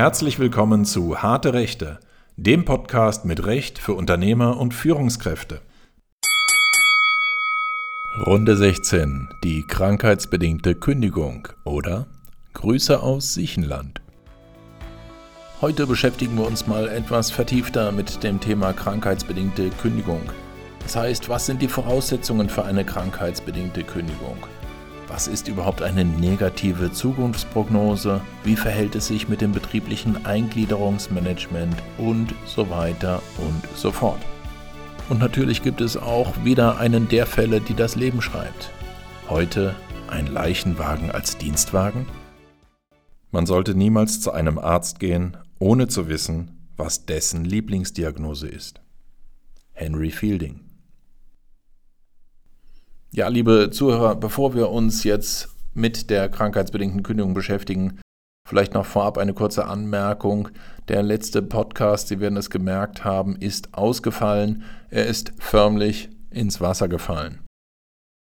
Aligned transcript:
Herzlich 0.00 0.38
willkommen 0.38 0.86
zu 0.86 1.20
Harte 1.22 1.52
Rechte, 1.52 2.00
dem 2.38 2.64
Podcast 2.64 3.26
mit 3.26 3.44
Recht 3.44 3.78
für 3.78 3.92
Unternehmer 3.92 4.56
und 4.56 4.72
Führungskräfte. 4.72 5.60
Runde 8.24 8.56
16. 8.56 9.28
Die 9.44 9.66
krankheitsbedingte 9.66 10.74
Kündigung 10.74 11.48
oder 11.64 12.06
Grüße 12.54 13.02
aus 13.02 13.34
Siechenland. 13.34 14.00
Heute 15.60 15.86
beschäftigen 15.86 16.38
wir 16.38 16.46
uns 16.46 16.66
mal 16.66 16.88
etwas 16.88 17.30
vertiefter 17.30 17.92
mit 17.92 18.22
dem 18.22 18.40
Thema 18.40 18.72
krankheitsbedingte 18.72 19.68
Kündigung. 19.82 20.22
Das 20.82 20.96
heißt, 20.96 21.28
was 21.28 21.44
sind 21.44 21.60
die 21.60 21.68
Voraussetzungen 21.68 22.48
für 22.48 22.64
eine 22.64 22.86
krankheitsbedingte 22.86 23.84
Kündigung? 23.84 24.38
Was 25.12 25.26
ist 25.26 25.48
überhaupt 25.48 25.82
eine 25.82 26.04
negative 26.04 26.92
Zukunftsprognose? 26.92 28.20
Wie 28.44 28.54
verhält 28.54 28.94
es 28.94 29.08
sich 29.08 29.28
mit 29.28 29.40
dem 29.40 29.50
betrieblichen 29.50 30.24
Eingliederungsmanagement 30.24 31.74
und 31.98 32.32
so 32.46 32.70
weiter 32.70 33.20
und 33.38 33.60
so 33.76 33.90
fort? 33.90 34.20
Und 35.08 35.18
natürlich 35.18 35.64
gibt 35.64 35.80
es 35.80 35.96
auch 35.96 36.44
wieder 36.44 36.78
einen 36.78 37.08
der 37.08 37.26
Fälle, 37.26 37.60
die 37.60 37.74
das 37.74 37.96
Leben 37.96 38.22
schreibt. 38.22 38.70
Heute 39.28 39.74
ein 40.08 40.28
Leichenwagen 40.28 41.10
als 41.10 41.36
Dienstwagen? 41.36 42.06
Man 43.32 43.46
sollte 43.46 43.74
niemals 43.74 44.20
zu 44.20 44.30
einem 44.30 44.58
Arzt 44.58 45.00
gehen, 45.00 45.36
ohne 45.58 45.88
zu 45.88 46.08
wissen, 46.08 46.68
was 46.76 47.04
dessen 47.06 47.44
Lieblingsdiagnose 47.44 48.46
ist. 48.46 48.80
Henry 49.72 50.12
Fielding 50.12 50.69
ja, 53.12 53.28
liebe 53.28 53.70
Zuhörer, 53.70 54.14
bevor 54.14 54.54
wir 54.54 54.70
uns 54.70 55.02
jetzt 55.04 55.48
mit 55.74 56.10
der 56.10 56.28
krankheitsbedingten 56.28 57.02
Kündigung 57.02 57.34
beschäftigen, 57.34 57.98
vielleicht 58.48 58.74
noch 58.74 58.86
vorab 58.86 59.18
eine 59.18 59.34
kurze 59.34 59.66
Anmerkung. 59.66 60.48
Der 60.88 61.02
letzte 61.02 61.42
Podcast, 61.42 62.08
Sie 62.08 62.20
werden 62.20 62.36
es 62.36 62.50
gemerkt 62.50 63.04
haben, 63.04 63.36
ist 63.36 63.74
ausgefallen. 63.74 64.62
Er 64.90 65.06
ist 65.06 65.32
förmlich 65.38 66.08
ins 66.30 66.60
Wasser 66.60 66.88
gefallen. 66.88 67.40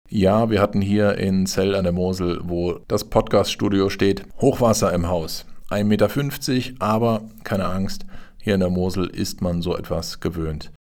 Ja, 0.09 0.51
wir 0.51 0.61
hatten 0.61 0.81
hier 0.81 1.17
in 1.17 1.47
Zell 1.47 1.75
an 1.75 1.85
der 1.85 1.93
Mosel, 1.93 2.41
wo 2.43 2.81
das 2.89 3.05
Podcaststudio 3.05 3.89
steht, 3.89 4.25
Hochwasser 4.41 4.93
im 4.93 5.09
Haus. 5.09 5.47
1,50 5.71 5.85
Meter, 5.85 6.85
aber 6.85 7.23
keine 7.45 7.67
Angst, 7.67 8.05
hier 8.39 8.55
in 8.55 8.61
der 8.61 8.69
Mosel 8.69 9.07
ist 9.07 9.41
man 9.41 9.63
so 9.63 9.77
etwas 9.77 10.21
gewöhnt. 10.21 10.73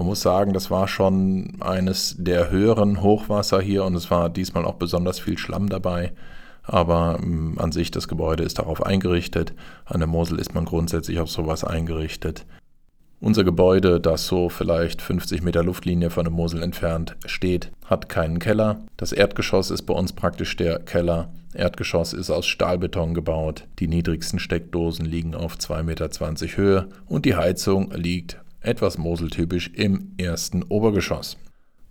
Man 0.00 0.06
muss 0.06 0.22
sagen, 0.22 0.54
das 0.54 0.70
war 0.70 0.88
schon 0.88 1.58
eines 1.60 2.16
der 2.18 2.50
höheren 2.50 3.02
Hochwasser 3.02 3.60
hier 3.60 3.84
und 3.84 3.94
es 3.94 4.10
war 4.10 4.30
diesmal 4.30 4.64
auch 4.64 4.76
besonders 4.76 5.20
viel 5.20 5.36
Schlamm 5.36 5.68
dabei. 5.68 6.12
Aber 6.62 7.18
ähm, 7.22 7.58
an 7.58 7.70
sich 7.70 7.90
das 7.90 8.08
Gebäude 8.08 8.42
ist 8.42 8.58
darauf 8.58 8.82
eingerichtet. 8.82 9.52
An 9.84 10.00
der 10.00 10.06
Mosel 10.06 10.38
ist 10.38 10.54
man 10.54 10.64
grundsätzlich 10.64 11.20
auf 11.20 11.28
sowas 11.30 11.64
eingerichtet. 11.64 12.46
Unser 13.20 13.44
Gebäude, 13.44 14.00
das 14.00 14.26
so 14.26 14.48
vielleicht 14.48 15.02
50 15.02 15.42
Meter 15.42 15.62
Luftlinie 15.62 16.08
von 16.08 16.24
der 16.24 16.32
Mosel 16.32 16.62
entfernt 16.62 17.16
steht, 17.26 17.70
hat 17.84 18.08
keinen 18.08 18.38
Keller. 18.38 18.80
Das 18.96 19.12
Erdgeschoss 19.12 19.70
ist 19.70 19.82
bei 19.82 19.92
uns 19.92 20.14
praktisch 20.14 20.56
der 20.56 20.78
Keller. 20.78 21.28
Erdgeschoss 21.52 22.14
ist 22.14 22.30
aus 22.30 22.46
Stahlbeton 22.46 23.12
gebaut. 23.12 23.66
Die 23.80 23.86
niedrigsten 23.86 24.38
Steckdosen 24.38 25.04
liegen 25.04 25.34
auf 25.34 25.56
2,20 25.56 25.82
Meter 25.82 26.56
Höhe 26.56 26.88
und 27.06 27.26
die 27.26 27.36
Heizung 27.36 27.90
liegt 27.92 28.40
etwas 28.60 28.98
moseltypisch 28.98 29.70
im 29.74 30.12
ersten 30.18 30.62
Obergeschoss. 30.62 31.36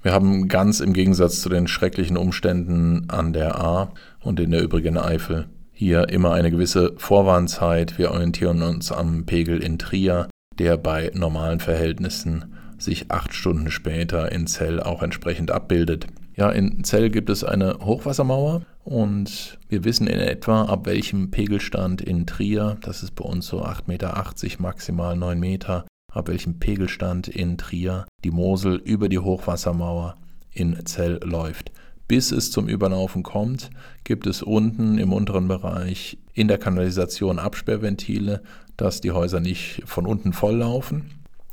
Wir 0.02 0.14
haben 0.14 0.48
ganz 0.48 0.80
im 0.80 0.94
Gegensatz 0.94 1.42
zu 1.42 1.50
den 1.50 1.68
schrecklichen 1.68 2.16
Umständen 2.16 3.10
an 3.10 3.34
der 3.34 3.60
A 3.60 3.92
und 4.22 4.40
in 4.40 4.52
der 4.52 4.62
übrigen 4.62 4.98
Eifel 4.98 5.48
hier 5.74 6.10
immer 6.10 6.32
eine 6.32 6.52
gewisse 6.52 6.94
Vorwarnzeit. 6.98 7.98
Wir 7.98 8.12
orientieren 8.12 8.62
uns 8.62 8.92
am 8.92 9.26
Pegel 9.26 9.62
in 9.62 9.78
Trier, 9.78 10.30
der 10.58 10.78
bei 10.78 11.12
normalen 11.14 11.60
Verhältnissen 11.60 12.54
sich 12.78 13.12
acht 13.12 13.34
Stunden 13.34 13.72
später 13.72 14.32
in 14.32 14.48
Zell 14.48 14.82
auch 14.82 15.04
entsprechend 15.04 15.52
abbildet. 15.52 16.08
Ja, 16.36 16.50
in 16.50 16.84
Zell 16.86 17.10
gibt 17.10 17.30
es 17.30 17.44
eine 17.44 17.80
Hochwassermauer 17.82 18.62
und 18.86 19.60
wir 19.68 19.84
wissen 19.84 20.08
in 20.08 20.20
etwa, 20.20 20.64
ab 20.64 20.86
welchem 20.86 21.32
Pegelstand 21.32 22.02
in 22.02 22.26
Trier, 22.26 22.78
das 22.82 23.04
ist 23.04 23.16
bei 23.16 23.26
uns 23.26 23.48
so 23.48 23.64
8,80 23.64 23.84
Meter, 23.88 24.62
maximal 24.62 25.18
9 25.18 25.40
Meter, 25.40 25.86
ab 26.10 26.28
welchem 26.28 26.60
Pegelstand 26.60 27.28
in 27.28 27.58
Trier 27.58 28.06
die 28.24 28.32
Mosel 28.32 28.76
über 28.78 29.10
die 29.10 29.20
Hochwassermauer 29.20 30.18
in 30.52 30.86
Zell 30.86 31.20
läuft. 31.24 31.72
Bis 32.08 32.32
es 32.32 32.52
zum 32.52 32.68
Überlaufen 32.68 33.22
kommt, 33.22 33.70
gibt 34.04 34.26
es 34.26 34.42
unten 34.42 34.98
im 34.98 35.14
unteren 35.14 35.48
Bereich 35.48 36.18
in 36.34 36.48
der 36.48 36.58
Kanalisation 36.58 37.38
Absperrventile, 37.38 38.42
dass 38.78 39.02
die 39.02 39.12
Häuser 39.12 39.40
nicht 39.40 39.84
von 39.86 40.08
unten 40.08 40.34
volllaufen. 40.34 41.12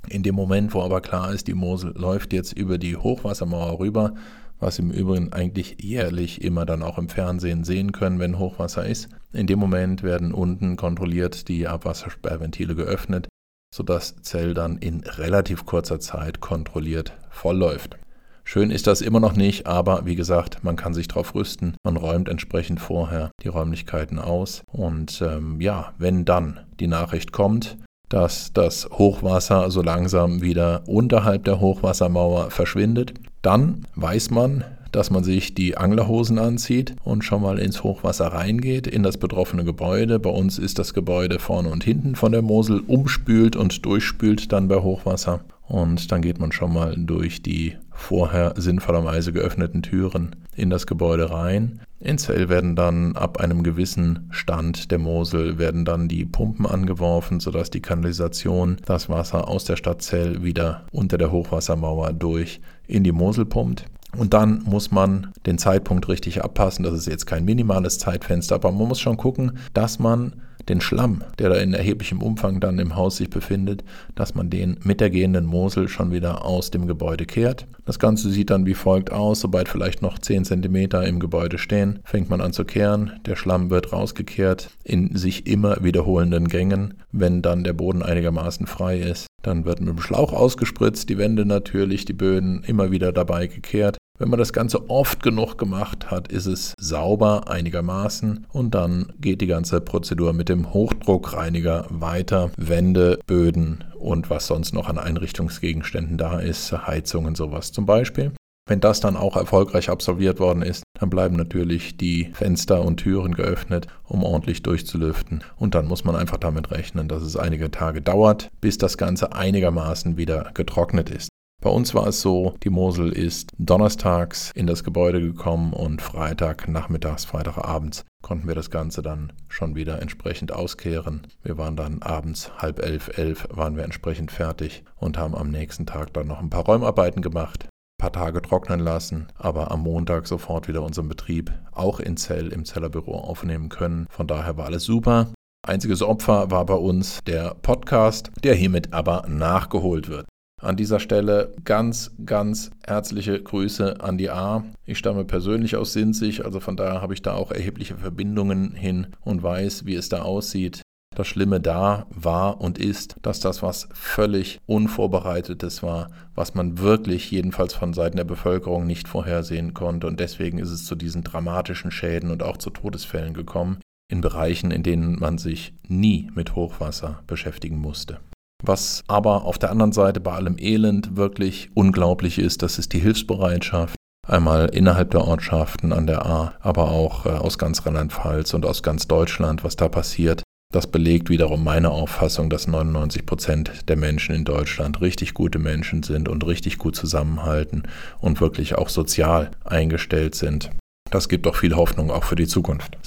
In 0.08 0.22
dem 0.22 0.34
Moment, 0.34 0.72
wo 0.72 0.80
aber 0.80 1.00
klar 1.02 1.32
ist, 1.32 1.46
die 1.46 1.54
Mosel 1.54 1.92
läuft 1.94 2.32
jetzt 2.32 2.52
über 2.52 2.78
die 2.78 2.96
Hochwassermauer 2.96 3.80
rüber, 3.80 4.14
was 4.58 4.78
im 4.78 4.90
Übrigen 4.90 5.32
eigentlich 5.32 5.76
jährlich 5.82 6.40
immer 6.40 6.64
dann 6.64 6.82
auch 6.82 6.96
im 6.96 7.10
Fernsehen 7.10 7.64
sehen 7.64 7.92
können, 7.92 8.18
wenn 8.18 8.38
Hochwasser 8.38 8.86
ist. 8.86 9.10
In 9.34 9.46
dem 9.46 9.58
Moment 9.58 10.02
werden 10.02 10.32
unten 10.32 10.76
kontrolliert 10.76 11.48
die 11.48 11.68
Abwassersperrventile 11.68 12.74
geöffnet 12.74 13.28
sodass 13.76 14.16
Zell 14.22 14.54
dann 14.54 14.78
in 14.78 15.00
relativ 15.04 15.66
kurzer 15.66 16.00
Zeit 16.00 16.40
kontrolliert 16.40 17.12
vollläuft. 17.28 17.98
Schön 18.42 18.70
ist 18.70 18.86
das 18.86 19.02
immer 19.02 19.20
noch 19.20 19.36
nicht, 19.36 19.66
aber 19.66 20.06
wie 20.06 20.14
gesagt, 20.14 20.64
man 20.64 20.76
kann 20.76 20.94
sich 20.94 21.08
darauf 21.08 21.34
rüsten. 21.34 21.76
Man 21.84 21.98
räumt 21.98 22.28
entsprechend 22.28 22.80
vorher 22.80 23.30
die 23.42 23.48
Räumlichkeiten 23.48 24.18
aus. 24.18 24.62
Und 24.72 25.20
ähm, 25.20 25.60
ja, 25.60 25.92
wenn 25.98 26.24
dann 26.24 26.60
die 26.80 26.86
Nachricht 26.86 27.32
kommt, 27.32 27.76
dass 28.08 28.52
das 28.54 28.88
Hochwasser 28.90 29.70
so 29.70 29.82
langsam 29.82 30.40
wieder 30.40 30.84
unterhalb 30.86 31.44
der 31.44 31.60
Hochwassermauer 31.60 32.50
verschwindet, 32.50 33.14
dann 33.42 33.84
weiß 33.94 34.30
man, 34.30 34.64
dass 34.96 35.10
man 35.10 35.24
sich 35.24 35.52
die 35.52 35.76
Anglerhosen 35.76 36.38
anzieht 36.38 36.96
und 37.04 37.22
schon 37.22 37.42
mal 37.42 37.58
ins 37.58 37.84
Hochwasser 37.84 38.28
reingeht, 38.28 38.86
in 38.86 39.02
das 39.02 39.18
betroffene 39.18 39.62
Gebäude. 39.62 40.18
Bei 40.18 40.30
uns 40.30 40.58
ist 40.58 40.78
das 40.78 40.94
Gebäude 40.94 41.38
vorne 41.38 41.68
und 41.68 41.84
hinten 41.84 42.14
von 42.14 42.32
der 42.32 42.40
Mosel 42.40 42.80
umspült 42.80 43.56
und 43.56 43.84
durchspült 43.84 44.52
dann 44.52 44.68
bei 44.68 44.76
Hochwasser. 44.76 45.40
Und 45.68 46.10
dann 46.10 46.22
geht 46.22 46.38
man 46.38 46.50
schon 46.50 46.72
mal 46.72 46.94
durch 46.96 47.42
die 47.42 47.74
vorher 47.90 48.54
sinnvollerweise 48.56 49.34
geöffneten 49.34 49.82
Türen 49.82 50.34
in 50.54 50.70
das 50.70 50.86
Gebäude 50.86 51.30
rein. 51.30 51.80
In 52.00 52.16
Zell 52.16 52.48
werden 52.48 52.74
dann 52.74 53.16
ab 53.16 53.38
einem 53.38 53.62
gewissen 53.62 54.28
Stand 54.30 54.90
der 54.90 54.98
Mosel 54.98 55.58
werden 55.58 55.84
dann 55.84 56.08
die 56.08 56.24
Pumpen 56.24 56.64
angeworfen, 56.64 57.40
sodass 57.40 57.68
die 57.68 57.82
Kanalisation 57.82 58.78
das 58.86 59.10
Wasser 59.10 59.46
aus 59.46 59.64
der 59.64 59.76
Stadt 59.76 60.00
Zell 60.00 60.42
wieder 60.42 60.86
unter 60.90 61.18
der 61.18 61.32
Hochwassermauer 61.32 62.14
durch 62.14 62.62
in 62.86 63.04
die 63.04 63.12
Mosel 63.12 63.44
pumpt. 63.44 63.84
Und 64.16 64.34
dann 64.34 64.62
muss 64.64 64.90
man 64.90 65.32
den 65.46 65.58
Zeitpunkt 65.58 66.08
richtig 66.08 66.42
abpassen. 66.42 66.84
Das 66.84 66.94
ist 66.94 67.06
jetzt 67.06 67.26
kein 67.26 67.44
minimales 67.44 67.98
Zeitfenster, 67.98 68.56
aber 68.56 68.72
man 68.72 68.88
muss 68.88 69.00
schon 69.00 69.16
gucken, 69.16 69.58
dass 69.74 69.98
man 69.98 70.32
den 70.68 70.80
Schlamm, 70.80 71.22
der 71.38 71.50
da 71.50 71.56
in 71.56 71.74
erheblichem 71.74 72.20
Umfang 72.20 72.60
dann 72.60 72.78
im 72.78 72.96
Haus 72.96 73.16
sich 73.16 73.30
befindet, 73.30 73.84
dass 74.14 74.34
man 74.34 74.50
den 74.50 74.78
mit 74.82 75.00
der 75.00 75.10
gehenden 75.10 75.46
Mosel 75.46 75.88
schon 75.88 76.12
wieder 76.12 76.44
aus 76.44 76.70
dem 76.70 76.86
Gebäude 76.86 77.24
kehrt. 77.24 77.66
Das 77.84 77.98
Ganze 77.98 78.30
sieht 78.30 78.50
dann 78.50 78.66
wie 78.66 78.74
folgt 78.74 79.12
aus. 79.12 79.40
Sobald 79.40 79.68
vielleicht 79.68 80.02
noch 80.02 80.18
10 80.18 80.44
cm 80.44 80.74
im 81.04 81.20
Gebäude 81.20 81.58
stehen, 81.58 82.00
fängt 82.04 82.30
man 82.30 82.40
an 82.40 82.52
zu 82.52 82.64
kehren. 82.64 83.12
Der 83.26 83.36
Schlamm 83.36 83.70
wird 83.70 83.92
rausgekehrt 83.92 84.70
in 84.82 85.14
sich 85.16 85.46
immer 85.46 85.82
wiederholenden 85.82 86.48
Gängen. 86.48 86.94
Wenn 87.12 87.42
dann 87.42 87.64
der 87.64 87.72
Boden 87.72 88.02
einigermaßen 88.02 88.66
frei 88.66 88.98
ist, 88.98 89.26
dann 89.46 89.64
wird 89.64 89.80
mit 89.80 89.88
dem 89.88 90.00
Schlauch 90.00 90.32
ausgespritzt, 90.32 91.08
die 91.08 91.18
Wände 91.18 91.46
natürlich, 91.46 92.04
die 92.04 92.12
Böden 92.12 92.62
immer 92.66 92.90
wieder 92.90 93.12
dabei 93.12 93.46
gekehrt. 93.46 93.96
Wenn 94.18 94.30
man 94.30 94.38
das 94.38 94.54
Ganze 94.54 94.88
oft 94.88 95.22
genug 95.22 95.58
gemacht 95.58 96.10
hat, 96.10 96.32
ist 96.32 96.46
es 96.46 96.72
sauber 96.78 97.48
einigermaßen 97.48 98.46
und 98.50 98.74
dann 98.74 99.12
geht 99.20 99.42
die 99.42 99.46
ganze 99.46 99.80
Prozedur 99.82 100.32
mit 100.32 100.48
dem 100.48 100.72
Hochdruckreiniger 100.72 101.86
weiter. 101.90 102.50
Wände, 102.56 103.18
Böden 103.26 103.84
und 103.98 104.30
was 104.30 104.46
sonst 104.46 104.72
noch 104.72 104.88
an 104.88 104.98
Einrichtungsgegenständen 104.98 106.16
da 106.16 106.40
ist, 106.40 106.72
Heizungen, 106.72 107.34
sowas 107.34 107.72
zum 107.72 107.84
Beispiel. 107.84 108.32
Wenn 108.68 108.80
das 108.80 108.98
dann 108.98 109.16
auch 109.16 109.36
erfolgreich 109.36 109.90
absolviert 109.90 110.40
worden 110.40 110.62
ist, 110.62 110.82
dann 110.98 111.08
bleiben 111.08 111.36
natürlich 111.36 111.96
die 111.96 112.32
Fenster 112.32 112.82
und 112.82 112.96
Türen 112.96 113.34
geöffnet, 113.34 113.86
um 114.02 114.24
ordentlich 114.24 114.62
durchzulüften. 114.62 115.44
Und 115.56 115.76
dann 115.76 115.86
muss 115.86 116.04
man 116.04 116.16
einfach 116.16 116.38
damit 116.38 116.72
rechnen, 116.72 117.06
dass 117.06 117.22
es 117.22 117.36
einige 117.36 117.70
Tage 117.70 118.02
dauert, 118.02 118.50
bis 118.60 118.76
das 118.76 118.98
Ganze 118.98 119.32
einigermaßen 119.32 120.16
wieder 120.16 120.50
getrocknet 120.52 121.10
ist. 121.10 121.28
Bei 121.62 121.70
uns 121.70 121.94
war 121.94 122.08
es 122.08 122.20
so, 122.20 122.54
die 122.64 122.70
Mosel 122.70 123.12
ist 123.12 123.50
donnerstags 123.56 124.50
in 124.54 124.66
das 124.66 124.84
Gebäude 124.84 125.20
gekommen 125.20 125.72
und 125.72 126.02
Freitag 126.02 126.68
nachmittags, 126.68 127.24
Freitagabends 127.24 128.04
konnten 128.22 128.48
wir 128.48 128.54
das 128.54 128.70
Ganze 128.70 129.00
dann 129.00 129.32
schon 129.48 129.76
wieder 129.76 130.02
entsprechend 130.02 130.52
auskehren. 130.52 131.26
Wir 131.42 131.56
waren 131.56 131.76
dann 131.76 132.02
abends 132.02 132.50
halb 132.58 132.80
elf, 132.80 133.16
elf 133.16 133.46
waren 133.50 133.76
wir 133.76 133.84
entsprechend 133.84 134.32
fertig 134.32 134.84
und 134.96 135.16
haben 135.16 135.34
am 135.34 135.50
nächsten 135.50 135.86
Tag 135.86 136.12
dann 136.12 136.26
noch 136.26 136.40
ein 136.40 136.50
paar 136.50 136.64
Räumarbeiten 136.64 137.22
gemacht, 137.22 137.68
paar 137.98 138.12
Tage 138.12 138.42
trocknen 138.42 138.80
lassen, 138.80 139.28
aber 139.36 139.70
am 139.70 139.82
Montag 139.82 140.26
sofort 140.26 140.68
wieder 140.68 140.82
unseren 140.82 141.08
Betrieb 141.08 141.52
auch 141.72 142.00
in 142.00 142.16
Zell 142.16 142.52
im 142.52 142.64
Zellerbüro 142.64 143.18
aufnehmen 143.18 143.68
können. 143.68 144.06
Von 144.10 144.26
daher 144.26 144.56
war 144.56 144.66
alles 144.66 144.84
super. 144.84 145.28
Einziges 145.66 146.02
Opfer 146.02 146.50
war 146.50 146.64
bei 146.66 146.74
uns 146.74 147.20
der 147.26 147.54
Podcast, 147.62 148.30
der 148.44 148.54
hiermit 148.54 148.92
aber 148.92 149.24
nachgeholt 149.28 150.08
wird. 150.08 150.26
An 150.62 150.76
dieser 150.76 151.00
Stelle 151.00 151.54
ganz, 151.64 152.12
ganz 152.24 152.70
herzliche 152.86 153.42
Grüße 153.42 154.00
an 154.00 154.16
die 154.16 154.30
A. 154.30 154.64
Ich 154.84 154.96
stamme 154.96 155.24
persönlich 155.24 155.76
aus 155.76 155.92
Sinzig, 155.92 156.44
also 156.44 156.60
von 156.60 156.76
daher 156.76 157.02
habe 157.02 157.12
ich 157.12 157.20
da 157.20 157.34
auch 157.34 157.52
erhebliche 157.52 157.96
Verbindungen 157.96 158.72
hin 158.72 159.08
und 159.20 159.42
weiß, 159.42 159.84
wie 159.84 159.96
es 159.96 160.08
da 160.08 160.22
aussieht. 160.22 160.80
Das 161.16 161.28
Schlimme 161.28 161.60
da 161.60 162.06
war 162.10 162.60
und 162.60 162.76
ist, 162.76 163.16
dass 163.22 163.40
das 163.40 163.62
was 163.62 163.88
völlig 163.94 164.60
Unvorbereitetes 164.66 165.82
war, 165.82 166.10
was 166.34 166.54
man 166.54 166.76
wirklich 166.78 167.30
jedenfalls 167.30 167.72
von 167.72 167.94
Seiten 167.94 168.18
der 168.18 168.24
Bevölkerung 168.24 168.86
nicht 168.86 169.08
vorhersehen 169.08 169.72
konnte. 169.72 170.08
Und 170.08 170.20
deswegen 170.20 170.58
ist 170.58 170.70
es 170.70 170.84
zu 170.84 170.94
diesen 170.94 171.24
dramatischen 171.24 171.90
Schäden 171.90 172.30
und 172.30 172.42
auch 172.42 172.58
zu 172.58 172.68
Todesfällen 172.68 173.32
gekommen, 173.32 173.78
in 174.12 174.20
Bereichen, 174.20 174.70
in 174.70 174.82
denen 174.82 175.18
man 175.18 175.38
sich 175.38 175.72
nie 175.88 176.30
mit 176.34 176.54
Hochwasser 176.54 177.22
beschäftigen 177.26 177.78
musste. 177.78 178.20
Was 178.62 179.02
aber 179.08 179.46
auf 179.46 179.58
der 179.58 179.70
anderen 179.70 179.92
Seite 179.92 180.20
bei 180.20 180.32
allem 180.32 180.56
Elend 180.58 181.16
wirklich 181.16 181.70
unglaublich 181.72 182.38
ist, 182.38 182.60
das 182.60 182.78
ist 182.78 182.92
die 182.92 182.98
Hilfsbereitschaft. 182.98 183.96
Einmal 184.28 184.66
innerhalb 184.66 185.12
der 185.12 185.24
Ortschaften 185.24 185.94
an 185.94 186.06
der 186.06 186.26
A, 186.26 186.52
aber 186.60 186.90
auch 186.90 187.24
äh, 187.24 187.30
aus 187.30 187.56
ganz 187.56 187.86
Rheinland-Pfalz 187.86 188.52
und 188.52 188.66
aus 188.66 188.82
ganz 188.82 189.08
Deutschland, 189.08 189.64
was 189.64 189.76
da 189.76 189.88
passiert. 189.88 190.42
Das 190.72 190.86
belegt 190.86 191.30
wiederum 191.30 191.64
meine 191.64 191.90
Auffassung, 191.90 192.50
dass 192.50 192.66
99 192.66 193.24
Prozent 193.24 193.88
der 193.88 193.96
Menschen 193.96 194.34
in 194.34 194.44
Deutschland 194.44 195.00
richtig 195.00 195.32
gute 195.32 195.58
Menschen 195.58 196.02
sind 196.02 196.28
und 196.28 196.46
richtig 196.46 196.78
gut 196.78 196.96
zusammenhalten 196.96 197.84
und 198.20 198.40
wirklich 198.40 198.74
auch 198.74 198.88
sozial 198.88 199.52
eingestellt 199.64 200.34
sind. 200.34 200.70
Das 201.10 201.28
gibt 201.28 201.46
auch 201.46 201.56
viel 201.56 201.76
Hoffnung 201.76 202.10
auch 202.10 202.24
für 202.24 202.36
die 202.36 202.48
Zukunft. 202.48 202.98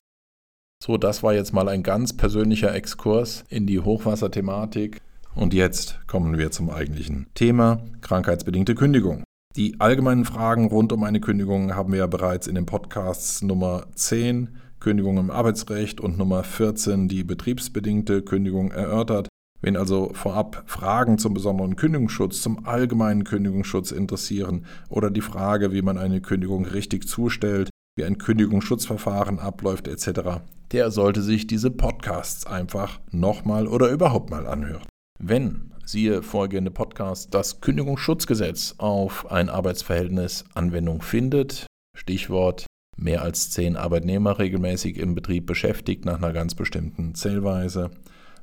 So, 0.82 0.98
das 0.98 1.22
war 1.22 1.34
jetzt 1.34 1.54
mal 1.54 1.68
ein 1.68 1.84
ganz 1.84 2.16
persönlicher 2.16 2.74
Exkurs 2.74 3.44
in 3.50 3.68
die 3.68 3.82
Hochwasserthematik. 3.82 5.02
Und 5.36 5.54
jetzt 5.54 6.00
kommen 6.08 6.38
wir 6.38 6.52
zum 6.52 6.70
eigentlichen 6.70 7.28
Thema, 7.36 7.84
krankheitsbedingte 8.02 8.76
Kündigung. 8.76 9.24
Die 9.56 9.80
allgemeinen 9.80 10.26
Fragen 10.26 10.68
rund 10.68 10.94
um 10.94 11.04
eine 11.04 11.20
Kündigung 11.20 11.76
haben 11.76 11.92
wir 11.92 12.00
ja 12.00 12.08
bereits 12.08 12.48
in 12.48 12.56
den 12.56 12.66
Podcasts 12.66 13.42
Nummer 13.42 13.88
10 13.96 14.50
Kündigung 14.80 15.18
im 15.18 15.32
Arbeitsrecht 15.32 16.00
und 16.00 16.18
Nummer 16.18 16.44
14 16.44 17.08
die 17.08 17.24
betriebsbedingte 17.24 18.22
Kündigung 18.22 18.72
erörtert. 18.72 19.28
Wenn 19.62 19.76
also 19.76 20.12
vorab 20.14 20.64
Fragen 20.68 21.18
zum 21.18 21.34
besonderen 21.34 21.76
Kündigungsschutz, 21.76 22.42
zum 22.42 22.66
allgemeinen 22.66 23.26
Kündigungsschutz 23.26 23.92
interessieren 23.92 24.66
oder 24.88 25.12
die 25.12 25.22
Frage, 25.22 25.74
wie 25.74 25.82
man 25.82 25.98
eine 25.98 26.22
Kündigung 26.22 26.66
richtig 26.66 27.08
zustellt, 27.08 27.70
wie 27.98 28.06
ein 28.06 28.18
Kündigungsschutzverfahren 28.18 29.40
abläuft 29.40 29.88
etc., 29.88 30.42
der 30.72 30.92
sollte 30.92 31.22
sich 31.24 31.48
diese 31.48 31.72
Podcasts 31.72 32.46
einfach 32.46 33.00
nochmal 33.12 33.68
oder 33.68 33.90
überhaupt 33.90 34.30
mal 34.30 34.48
anhören. 34.48 34.86
Wenn, 35.20 35.74
siehe 35.84 36.24
vorgehende 36.24 36.72
Podcast, 36.72 37.34
das 37.34 37.60
Kündigungsschutzgesetz 37.60 38.76
auf 38.78 39.30
ein 39.30 39.50
Arbeitsverhältnis 39.50 40.46
Anwendung 40.54 41.02
findet, 41.02 41.66
Stichwort 41.98 42.66
mehr 43.02 43.22
als 43.22 43.50
zehn 43.52 43.76
Arbeitnehmer 43.76 44.40
regelmäßig 44.40 44.98
im 44.98 45.16
Betrieb 45.16 45.46
beschäftigt 45.46 46.06
nach 46.06 46.18
einer 46.18 46.34
ganz 46.34 46.56
bestimmten 46.56 47.16
Zählweise. 47.16 47.92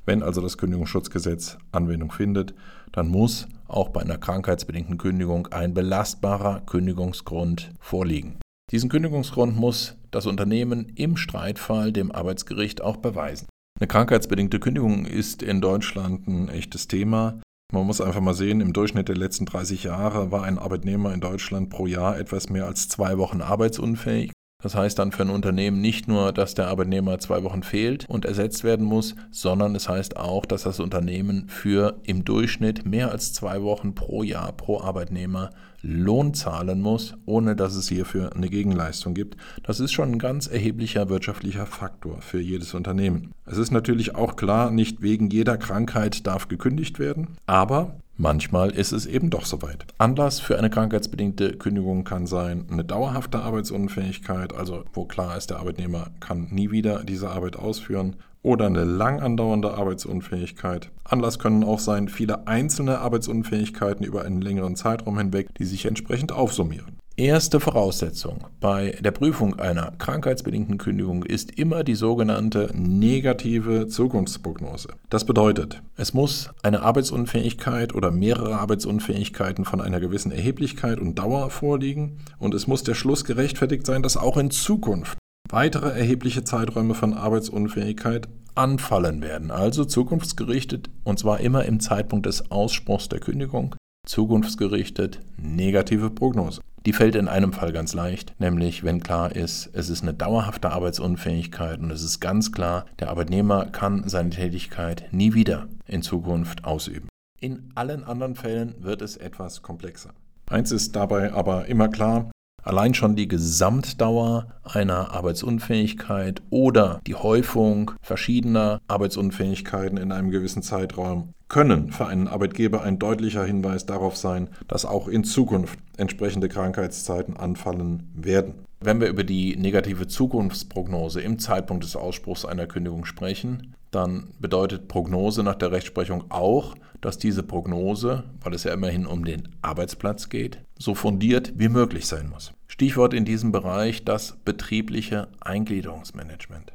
Wenn 0.05 0.23
also 0.23 0.41
das 0.41 0.57
Kündigungsschutzgesetz 0.57 1.57
Anwendung 1.71 2.11
findet, 2.11 2.53
dann 2.91 3.09
muss 3.09 3.47
auch 3.67 3.89
bei 3.89 4.01
einer 4.01 4.17
krankheitsbedingten 4.17 4.97
Kündigung 4.97 5.47
ein 5.47 5.73
belastbarer 5.73 6.61
Kündigungsgrund 6.61 7.71
vorliegen. 7.79 8.39
Diesen 8.71 8.89
Kündigungsgrund 8.89 9.55
muss 9.55 9.95
das 10.11 10.25
Unternehmen 10.25 10.91
im 10.95 11.17
Streitfall 11.17 11.91
dem 11.91 12.11
Arbeitsgericht 12.11 12.81
auch 12.81 12.97
beweisen. 12.97 13.47
Eine 13.79 13.87
krankheitsbedingte 13.87 14.59
Kündigung 14.59 15.05
ist 15.05 15.43
in 15.43 15.61
Deutschland 15.61 16.27
ein 16.27 16.49
echtes 16.49 16.87
Thema. 16.87 17.39
Man 17.73 17.85
muss 17.85 18.01
einfach 18.01 18.21
mal 18.21 18.33
sehen, 18.33 18.61
im 18.61 18.73
Durchschnitt 18.73 19.09
der 19.09 19.17
letzten 19.17 19.45
30 19.45 19.83
Jahre 19.83 20.31
war 20.31 20.43
ein 20.43 20.57
Arbeitnehmer 20.57 21.13
in 21.13 21.19
Deutschland 21.19 21.69
pro 21.69 21.85
Jahr 21.85 22.17
etwas 22.17 22.49
mehr 22.49 22.65
als 22.65 22.87
zwei 22.87 23.17
Wochen 23.17 23.41
arbeitsunfähig. 23.41 24.31
Das 24.67 24.75
heißt 24.75 24.99
dann 24.99 25.13
für 25.13 25.21
ein 25.21 25.29
Unternehmen 25.29 25.79
nicht 25.79 26.09
nur, 26.09 26.33
dass 26.33 26.53
der 26.53 26.67
Arbeitnehmer 26.67 27.19
zwei 27.19 27.41
Wochen 27.45 27.63
fehlt 27.63 28.03
und 28.09 28.25
ersetzt 28.25 28.65
werden 28.65 28.85
muss, 28.85 29.15
sondern 29.31 29.73
es 29.75 29.87
heißt 29.87 30.17
auch, 30.17 30.45
dass 30.45 30.63
das 30.63 30.81
Unternehmen 30.81 31.47
für 31.47 32.01
im 32.03 32.25
Durchschnitt 32.25 32.85
mehr 32.85 33.09
als 33.09 33.31
zwei 33.31 33.61
Wochen 33.61 33.95
pro 33.95 34.23
Jahr 34.23 34.51
pro 34.51 34.81
Arbeitnehmer 34.81 35.51
Lohn 35.81 36.33
zahlen 36.33 36.81
muss, 36.81 37.13
ohne 37.25 37.55
dass 37.55 37.75
es 37.75 37.87
hierfür 37.87 38.35
eine 38.35 38.49
Gegenleistung 38.49 39.13
gibt. 39.13 39.37
Das 39.63 39.79
ist 39.79 39.93
schon 39.93 40.11
ein 40.11 40.19
ganz 40.19 40.47
erheblicher 40.47 41.07
wirtschaftlicher 41.07 41.65
Faktor 41.65 42.21
für 42.21 42.41
jedes 42.41 42.73
Unternehmen. 42.73 43.31
Es 43.45 43.57
ist 43.57 43.71
natürlich 43.71 44.15
auch 44.15 44.35
klar, 44.35 44.69
nicht 44.69 45.01
wegen 45.01 45.29
jeder 45.29 45.55
Krankheit 45.55 46.27
darf 46.27 46.49
gekündigt 46.49 46.99
werden, 46.99 47.37
aber 47.45 47.95
Manchmal 48.19 48.71
ist 48.71 48.93
es 48.93 49.05
eben 49.05 49.29
doch 49.29 49.45
soweit. 49.45 49.85
Anlass 49.99 50.39
für 50.39 50.57
eine 50.57 50.71
krankheitsbedingte 50.71 51.55
Kündigung 51.55 52.03
kann 52.03 52.25
sein 52.25 52.65
eine 52.71 52.83
dauerhafte 52.83 53.39
Arbeitsunfähigkeit, 53.39 54.53
also 54.55 54.85
wo 54.91 55.05
klar 55.05 55.37
ist, 55.37 55.51
der 55.51 55.59
Arbeitnehmer 55.59 56.07
kann 56.19 56.47
nie 56.49 56.71
wieder 56.71 57.03
diese 57.03 57.29
Arbeit 57.29 57.57
ausführen, 57.57 58.15
oder 58.41 58.65
eine 58.65 58.85
lang 58.85 59.19
andauernde 59.19 59.73
Arbeitsunfähigkeit. 59.73 60.89
Anlass 61.03 61.37
können 61.37 61.63
auch 61.63 61.79
sein 61.79 62.07
viele 62.07 62.47
einzelne 62.47 62.99
Arbeitsunfähigkeiten 62.99 64.05
über 64.05 64.25
einen 64.25 64.41
längeren 64.41 64.75
Zeitraum 64.75 65.17
hinweg, 65.19 65.53
die 65.55 65.65
sich 65.65 65.85
entsprechend 65.85 66.31
aufsummieren. 66.31 66.97
Erste 67.19 67.59
Voraussetzung 67.59 68.45
bei 68.59 68.95
der 68.99 69.09
Prüfung 69.09 69.59
einer 69.59 69.91
krankheitsbedingten 69.97 70.77
Kündigung 70.77 71.23
ist 71.23 71.49
immer 71.57 71.83
die 71.83 71.95
sogenannte 71.95 72.69
negative 72.75 73.87
Zukunftsprognose. 73.87 74.89
Das 75.09 75.25
bedeutet, 75.25 75.81
es 75.95 76.13
muss 76.13 76.51
eine 76.61 76.83
Arbeitsunfähigkeit 76.83 77.95
oder 77.95 78.11
mehrere 78.11 78.59
Arbeitsunfähigkeiten 78.59 79.65
von 79.65 79.81
einer 79.81 79.99
gewissen 79.99 80.31
Erheblichkeit 80.31 80.99
und 80.99 81.15
Dauer 81.15 81.49
vorliegen 81.49 82.19
und 82.37 82.53
es 82.53 82.67
muss 82.67 82.83
der 82.83 82.93
Schluss 82.93 83.25
gerechtfertigt 83.25 83.87
sein, 83.87 84.03
dass 84.03 84.15
auch 84.15 84.37
in 84.37 84.51
Zukunft 84.51 85.17
weitere 85.49 85.89
erhebliche 85.89 86.43
Zeiträume 86.43 86.93
von 86.93 87.15
Arbeitsunfähigkeit 87.15 88.27
anfallen 88.53 89.23
werden, 89.23 89.49
also 89.49 89.85
zukunftsgerichtet 89.85 90.91
und 91.03 91.17
zwar 91.17 91.39
immer 91.39 91.65
im 91.65 91.79
Zeitpunkt 91.79 92.27
des 92.27 92.51
Ausspruchs 92.51 93.09
der 93.09 93.21
Kündigung, 93.21 93.75
zukunftsgerichtet 94.07 95.19
negative 95.37 96.09
Prognose. 96.09 96.61
Die 96.85 96.93
fällt 96.93 97.15
in 97.15 97.27
einem 97.27 97.53
Fall 97.53 97.73
ganz 97.73 97.93
leicht, 97.93 98.33
nämlich 98.39 98.83
wenn 98.83 99.03
klar 99.03 99.35
ist, 99.35 99.69
es 99.73 99.89
ist 99.89 100.03
eine 100.03 100.13
dauerhafte 100.13 100.71
Arbeitsunfähigkeit 100.71 101.79
und 101.79 101.91
es 101.91 102.01
ist 102.01 102.19
ganz 102.19 102.51
klar, 102.51 102.85
der 102.99 103.09
Arbeitnehmer 103.09 103.65
kann 103.65 104.07
seine 104.07 104.29
Tätigkeit 104.29 105.09
nie 105.11 105.33
wieder 105.33 105.67
in 105.85 106.01
Zukunft 106.01 106.63
ausüben. 106.63 107.09
In 107.39 107.71
allen 107.75 108.03
anderen 108.03 108.35
Fällen 108.35 108.75
wird 108.79 109.01
es 109.01 109.17
etwas 109.17 109.61
komplexer. 109.61 110.11
Eins 110.49 110.71
ist 110.71 110.95
dabei 110.95 111.33
aber 111.33 111.65
immer 111.65 111.89
klar, 111.89 112.31
Allein 112.67 112.93
schon 112.93 113.15
die 113.15 113.29
Gesamtdauer 113.29 114.47
einer 114.65 115.11
Arbeitsunfähigkeit 115.11 116.41
oder 116.49 116.99
die 117.07 117.15
Häufung 117.15 117.91
verschiedener 118.01 118.81
Arbeitsunfähigkeiten 118.89 119.97
in 119.97 120.11
einem 120.11 120.31
gewissen 120.31 120.61
Zeitraum 120.61 121.29
können 121.47 121.91
für 121.91 122.07
einen 122.07 122.27
Arbeitgeber 122.27 122.83
ein 122.83 122.99
deutlicher 122.99 123.43
Hinweis 123.43 123.85
darauf 123.85 124.17
sein, 124.17 124.49
dass 124.67 124.85
auch 124.85 125.07
in 125.07 125.23
Zukunft 125.23 125.79
entsprechende 125.97 126.49
Krankheitszeiten 126.49 127.37
anfallen 127.37 128.11
werden. 128.15 128.55
Wenn 128.79 129.01
wir 129.01 129.07
über 129.07 129.23
die 129.23 129.55
negative 129.55 130.07
Zukunftsprognose 130.07 131.21
im 131.21 131.39
Zeitpunkt 131.39 131.83
des 131.83 131.95
Ausspruchs 131.95 132.45
einer 132.45 132.67
Kündigung 132.67 133.05
sprechen, 133.05 133.73
dann 133.91 134.27
bedeutet 134.39 134.87
Prognose 134.87 135.43
nach 135.43 135.55
der 135.55 135.71
Rechtsprechung 135.71 136.25
auch, 136.29 136.75
dass 137.01 137.17
diese 137.17 137.43
Prognose, 137.43 138.23
weil 138.41 138.53
es 138.53 138.63
ja 138.63 138.73
immerhin 138.73 139.05
um 139.05 139.25
den 139.25 139.49
Arbeitsplatz 139.61 140.29
geht, 140.29 140.59
so 140.77 140.93
fundiert 140.93 141.53
wie 141.55 141.69
möglich 141.69 142.05
sein 142.05 142.29
muss. 142.29 142.53
Stichwort 142.67 143.13
in 143.13 143.25
diesem 143.25 143.51
Bereich 143.51 144.03
das 144.03 144.37
betriebliche 144.45 145.29
Eingliederungsmanagement. 145.39 146.73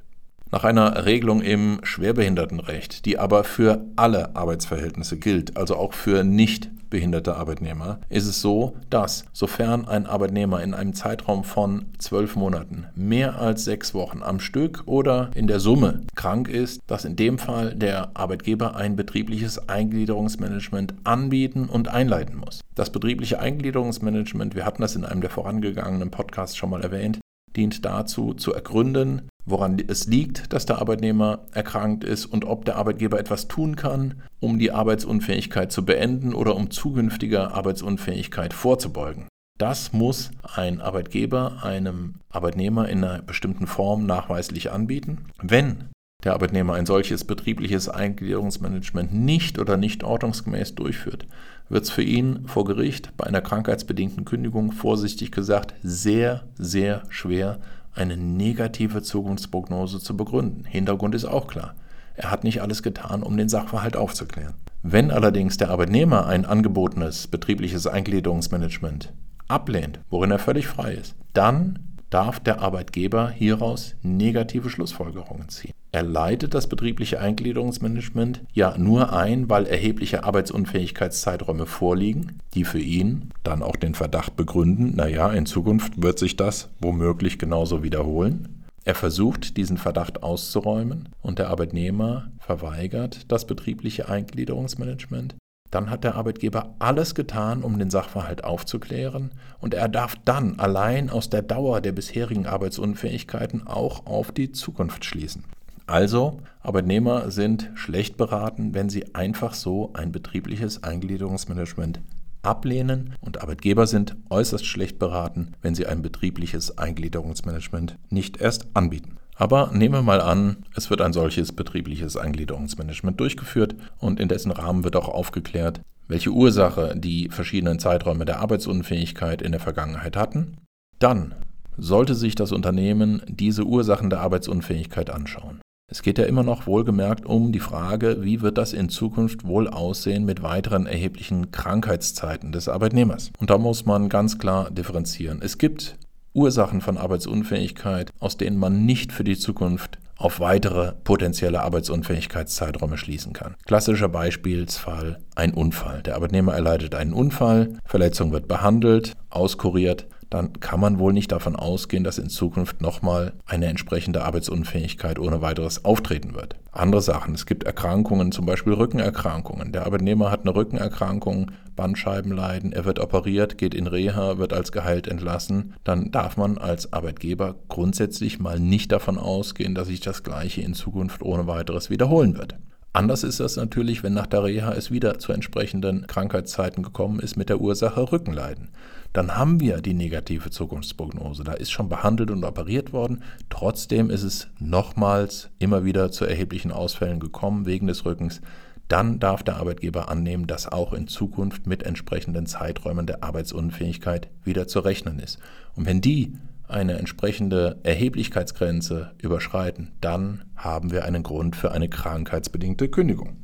Nach 0.54 0.64
einer 0.64 1.06
Regelung 1.06 1.40
im 1.40 1.80
Schwerbehindertenrecht, 1.82 3.06
die 3.06 3.18
aber 3.18 3.42
für 3.42 3.86
alle 3.96 4.36
Arbeitsverhältnisse 4.36 5.16
gilt, 5.16 5.56
also 5.56 5.76
auch 5.76 5.94
für 5.94 6.24
nicht 6.24 6.70
behinderte 6.90 7.36
Arbeitnehmer, 7.36 8.00
ist 8.10 8.26
es 8.26 8.42
so, 8.42 8.76
dass, 8.90 9.24
sofern 9.32 9.88
ein 9.88 10.04
Arbeitnehmer 10.04 10.62
in 10.62 10.74
einem 10.74 10.92
Zeitraum 10.92 11.42
von 11.42 11.86
zwölf 11.96 12.36
Monaten 12.36 12.84
mehr 12.94 13.40
als 13.40 13.64
sechs 13.64 13.94
Wochen 13.94 14.22
am 14.22 14.40
Stück 14.40 14.82
oder 14.84 15.30
in 15.34 15.46
der 15.46 15.58
Summe 15.58 16.02
krank 16.16 16.48
ist, 16.48 16.82
dass 16.86 17.06
in 17.06 17.16
dem 17.16 17.38
Fall 17.38 17.74
der 17.74 18.10
Arbeitgeber 18.12 18.76
ein 18.76 18.94
betriebliches 18.94 19.70
Eingliederungsmanagement 19.70 20.92
anbieten 21.04 21.64
und 21.64 21.88
einleiten 21.88 22.36
muss. 22.36 22.60
Das 22.74 22.90
betriebliche 22.90 23.40
Eingliederungsmanagement, 23.40 24.54
wir 24.54 24.66
hatten 24.66 24.82
das 24.82 24.96
in 24.96 25.06
einem 25.06 25.22
der 25.22 25.30
vorangegangenen 25.30 26.10
Podcasts 26.10 26.58
schon 26.58 26.68
mal 26.68 26.82
erwähnt, 26.82 27.20
dient 27.56 27.84
dazu, 27.84 28.34
zu 28.34 28.52
ergründen, 28.52 29.28
woran 29.44 29.78
es 29.86 30.06
liegt, 30.06 30.52
dass 30.52 30.66
der 30.66 30.78
Arbeitnehmer 30.78 31.40
erkrankt 31.52 32.04
ist 32.04 32.26
und 32.26 32.44
ob 32.44 32.64
der 32.64 32.76
Arbeitgeber 32.76 33.18
etwas 33.18 33.48
tun 33.48 33.76
kann, 33.76 34.22
um 34.40 34.58
die 34.58 34.72
Arbeitsunfähigkeit 34.72 35.72
zu 35.72 35.84
beenden 35.84 36.34
oder 36.34 36.54
um 36.54 36.70
zukünftiger 36.70 37.54
Arbeitsunfähigkeit 37.54 38.54
vorzubeugen. 38.54 39.28
Das 39.58 39.92
muss 39.92 40.30
ein 40.42 40.80
Arbeitgeber 40.80 41.62
einem 41.62 42.16
Arbeitnehmer 42.30 42.88
in 42.88 43.04
einer 43.04 43.22
bestimmten 43.22 43.66
Form 43.66 44.06
nachweislich 44.06 44.72
anbieten. 44.72 45.26
Wenn 45.40 45.91
der 46.24 46.34
Arbeitnehmer 46.34 46.74
ein 46.74 46.86
solches 46.86 47.24
betriebliches 47.24 47.88
Eingliederungsmanagement 47.88 49.12
nicht 49.12 49.58
oder 49.58 49.76
nicht 49.76 50.04
ordnungsgemäß 50.04 50.74
durchführt, 50.74 51.26
wird 51.68 51.84
es 51.84 51.90
für 51.90 52.02
ihn 52.02 52.46
vor 52.46 52.64
Gericht 52.64 53.16
bei 53.16 53.26
einer 53.26 53.40
krankheitsbedingten 53.40 54.24
Kündigung 54.24 54.72
vorsichtig 54.72 55.32
gesagt 55.32 55.74
sehr, 55.82 56.44
sehr 56.56 57.02
schwer, 57.08 57.58
eine 57.94 58.16
negative 58.16 59.02
Zukunftsprognose 59.02 60.00
zu 60.00 60.16
begründen. 60.16 60.64
Hintergrund 60.64 61.14
ist 61.14 61.24
auch 61.24 61.46
klar. 61.46 61.74
Er 62.14 62.30
hat 62.30 62.44
nicht 62.44 62.60
alles 62.62 62.82
getan, 62.82 63.22
um 63.22 63.36
den 63.36 63.48
Sachverhalt 63.48 63.96
aufzuklären. 63.96 64.54
Wenn 64.82 65.10
allerdings 65.10 65.56
der 65.56 65.70
Arbeitnehmer 65.70 66.26
ein 66.26 66.44
angebotenes 66.44 67.26
betriebliches 67.26 67.86
Eingliederungsmanagement 67.86 69.12
ablehnt, 69.48 70.00
worin 70.10 70.30
er 70.30 70.38
völlig 70.38 70.66
frei 70.66 70.94
ist, 70.94 71.14
dann 71.32 71.78
darf 72.10 72.40
der 72.40 72.60
Arbeitgeber 72.60 73.30
hieraus 73.30 73.94
negative 74.02 74.68
Schlussfolgerungen 74.68 75.48
ziehen. 75.48 75.72
Er 75.94 76.02
leitet 76.02 76.54
das 76.54 76.68
betriebliche 76.68 77.20
Eingliederungsmanagement 77.20 78.40
ja 78.54 78.76
nur 78.78 79.12
ein, 79.12 79.50
weil 79.50 79.66
erhebliche 79.66 80.24
Arbeitsunfähigkeitszeiträume 80.24 81.66
vorliegen, 81.66 82.38
die 82.54 82.64
für 82.64 82.80
ihn 82.80 83.28
dann 83.42 83.62
auch 83.62 83.76
den 83.76 83.94
Verdacht 83.94 84.34
begründen, 84.34 84.96
naja, 84.96 85.30
in 85.30 85.44
Zukunft 85.44 86.02
wird 86.02 86.18
sich 86.18 86.36
das 86.36 86.70
womöglich 86.80 87.38
genauso 87.38 87.82
wiederholen. 87.82 88.64
Er 88.84 88.94
versucht, 88.94 89.58
diesen 89.58 89.76
Verdacht 89.76 90.22
auszuräumen 90.22 91.10
und 91.20 91.38
der 91.38 91.50
Arbeitnehmer 91.50 92.32
verweigert 92.40 93.30
das 93.30 93.46
betriebliche 93.46 94.08
Eingliederungsmanagement 94.08 95.36
dann 95.72 95.88
hat 95.88 96.04
der 96.04 96.16
Arbeitgeber 96.16 96.74
alles 96.78 97.14
getan, 97.14 97.62
um 97.64 97.78
den 97.78 97.88
Sachverhalt 97.88 98.44
aufzuklären, 98.44 99.30
und 99.58 99.72
er 99.72 99.88
darf 99.88 100.16
dann 100.24 100.60
allein 100.60 101.08
aus 101.08 101.30
der 101.30 101.40
Dauer 101.40 101.80
der 101.80 101.92
bisherigen 101.92 102.46
Arbeitsunfähigkeiten 102.46 103.66
auch 103.66 104.04
auf 104.04 104.32
die 104.32 104.52
Zukunft 104.52 105.06
schließen. 105.06 105.44
Also, 105.92 106.38
Arbeitnehmer 106.62 107.30
sind 107.30 107.70
schlecht 107.74 108.16
beraten, 108.16 108.72
wenn 108.72 108.88
sie 108.88 109.14
einfach 109.14 109.52
so 109.52 109.90
ein 109.92 110.10
betriebliches 110.10 110.82
Eingliederungsmanagement 110.82 112.00
ablehnen 112.40 113.14
und 113.20 113.42
Arbeitgeber 113.42 113.86
sind 113.86 114.16
äußerst 114.30 114.64
schlecht 114.64 114.98
beraten, 114.98 115.52
wenn 115.60 115.74
sie 115.74 115.86
ein 115.86 116.00
betriebliches 116.00 116.78
Eingliederungsmanagement 116.78 117.98
nicht 118.08 118.40
erst 118.40 118.68
anbieten. 118.72 119.18
Aber 119.36 119.70
nehmen 119.74 119.96
wir 119.96 120.02
mal 120.02 120.22
an, 120.22 120.64
es 120.74 120.88
wird 120.88 121.02
ein 121.02 121.12
solches 121.12 121.52
betriebliches 121.52 122.16
Eingliederungsmanagement 122.16 123.20
durchgeführt 123.20 123.74
und 123.98 124.18
in 124.18 124.28
dessen 124.28 124.50
Rahmen 124.50 124.84
wird 124.84 124.96
auch 124.96 125.10
aufgeklärt, 125.10 125.82
welche 126.08 126.30
Ursache 126.30 126.94
die 126.96 127.28
verschiedenen 127.28 127.78
Zeiträume 127.78 128.24
der 128.24 128.38
Arbeitsunfähigkeit 128.38 129.42
in 129.42 129.52
der 129.52 129.60
Vergangenheit 129.60 130.16
hatten. 130.16 130.56
Dann 130.98 131.34
sollte 131.76 132.14
sich 132.14 132.34
das 132.34 132.50
Unternehmen 132.50 133.20
diese 133.28 133.64
Ursachen 133.64 134.08
der 134.08 134.20
Arbeitsunfähigkeit 134.20 135.10
anschauen. 135.10 135.60
Es 135.92 136.00
geht 136.00 136.16
ja 136.16 136.24
immer 136.24 136.42
noch 136.42 136.66
wohlgemerkt 136.66 137.26
um 137.26 137.52
die 137.52 137.60
Frage, 137.60 138.24
wie 138.24 138.40
wird 138.40 138.56
das 138.56 138.72
in 138.72 138.88
Zukunft 138.88 139.44
wohl 139.44 139.68
aussehen 139.68 140.24
mit 140.24 140.42
weiteren 140.42 140.86
erheblichen 140.86 141.50
Krankheitszeiten 141.50 142.50
des 142.50 142.66
Arbeitnehmers. 142.66 143.30
Und 143.38 143.50
da 143.50 143.58
muss 143.58 143.84
man 143.84 144.08
ganz 144.08 144.38
klar 144.38 144.70
differenzieren. 144.70 145.42
Es 145.42 145.58
gibt 145.58 145.98
Ursachen 146.32 146.80
von 146.80 146.96
Arbeitsunfähigkeit, 146.96 148.10
aus 148.20 148.38
denen 148.38 148.56
man 148.56 148.86
nicht 148.86 149.12
für 149.12 149.22
die 149.22 149.36
Zukunft 149.36 149.98
auf 150.16 150.40
weitere 150.40 150.92
potenzielle 151.04 151.60
Arbeitsunfähigkeitszeiträume 151.60 152.96
schließen 152.96 153.34
kann. 153.34 153.56
Klassischer 153.66 154.08
Beispielsfall 154.08 155.18
ein 155.34 155.52
Unfall. 155.52 156.02
Der 156.02 156.14
Arbeitnehmer 156.14 156.54
erleidet 156.54 156.94
einen 156.94 157.12
Unfall, 157.12 157.76
Verletzung 157.84 158.32
wird 158.32 158.48
behandelt, 158.48 159.12
auskuriert, 159.28 160.06
dann 160.32 160.54
kann 160.60 160.80
man 160.80 160.98
wohl 160.98 161.12
nicht 161.12 161.30
davon 161.30 161.56
ausgehen, 161.56 162.04
dass 162.04 162.18
in 162.18 162.30
Zukunft 162.30 162.80
nochmal 162.80 163.34
eine 163.44 163.66
entsprechende 163.66 164.24
Arbeitsunfähigkeit 164.24 165.18
ohne 165.18 165.42
weiteres 165.42 165.84
auftreten 165.84 166.34
wird. 166.34 166.56
Andere 166.70 167.02
Sachen, 167.02 167.34
es 167.34 167.44
gibt 167.44 167.64
Erkrankungen, 167.64 168.32
zum 168.32 168.46
Beispiel 168.46 168.72
Rückenerkrankungen. 168.72 169.72
Der 169.72 169.84
Arbeitnehmer 169.84 170.30
hat 170.30 170.40
eine 170.40 170.54
Rückenerkrankung, 170.54 171.50
Bandscheibenleiden, 171.76 172.72
er 172.72 172.86
wird 172.86 172.98
operiert, 172.98 173.58
geht 173.58 173.74
in 173.74 173.86
Reha, 173.86 174.38
wird 174.38 174.54
als 174.54 174.72
geheilt 174.72 175.06
entlassen. 175.06 175.74
Dann 175.84 176.10
darf 176.10 176.38
man 176.38 176.56
als 176.56 176.94
Arbeitgeber 176.94 177.56
grundsätzlich 177.68 178.40
mal 178.40 178.58
nicht 178.58 178.90
davon 178.90 179.18
ausgehen, 179.18 179.74
dass 179.74 179.88
sich 179.88 180.00
das 180.00 180.22
Gleiche 180.22 180.62
in 180.62 180.72
Zukunft 180.72 181.22
ohne 181.22 181.46
weiteres 181.46 181.90
wiederholen 181.90 182.38
wird. 182.38 182.56
Anders 182.94 183.24
ist 183.24 183.40
das 183.40 183.56
natürlich, 183.56 184.02
wenn 184.02 184.12
nach 184.12 184.26
der 184.26 184.44
Reha 184.44 184.72
es 184.72 184.90
wieder 184.90 185.18
zu 185.18 185.32
entsprechenden 185.32 186.06
Krankheitszeiten 186.06 186.82
gekommen 186.82 187.20
ist 187.20 187.36
mit 187.36 187.48
der 187.48 187.58
Ursache 187.58 188.12
Rückenleiden. 188.12 188.68
Dann 189.12 189.36
haben 189.36 189.60
wir 189.60 189.82
die 189.82 189.94
negative 189.94 190.50
Zukunftsprognose. 190.50 191.44
Da 191.44 191.52
ist 191.52 191.70
schon 191.70 191.88
behandelt 191.88 192.30
und 192.30 192.44
operiert 192.44 192.92
worden. 192.92 193.22
Trotzdem 193.50 194.08
ist 194.08 194.22
es 194.22 194.48
nochmals 194.58 195.50
immer 195.58 195.84
wieder 195.84 196.10
zu 196.10 196.24
erheblichen 196.24 196.72
Ausfällen 196.72 197.20
gekommen 197.20 197.66
wegen 197.66 197.86
des 197.86 198.06
Rückens. 198.06 198.40
Dann 198.88 199.18
darf 199.18 199.42
der 199.42 199.56
Arbeitgeber 199.56 200.08
annehmen, 200.08 200.46
dass 200.46 200.70
auch 200.70 200.92
in 200.92 201.08
Zukunft 201.08 201.66
mit 201.66 201.82
entsprechenden 201.82 202.46
Zeiträumen 202.46 203.06
der 203.06 203.22
Arbeitsunfähigkeit 203.22 204.28
wieder 204.44 204.66
zu 204.66 204.80
rechnen 204.80 205.18
ist. 205.18 205.38
Und 205.74 205.86
wenn 205.86 206.00
die 206.00 206.34
eine 206.68 206.98
entsprechende 206.98 207.78
Erheblichkeitsgrenze 207.82 209.12
überschreiten, 209.20 209.92
dann 210.00 210.44
haben 210.56 210.90
wir 210.90 211.04
einen 211.04 211.22
Grund 211.22 211.54
für 211.54 211.72
eine 211.72 211.88
krankheitsbedingte 211.88 212.88
Kündigung. 212.88 213.41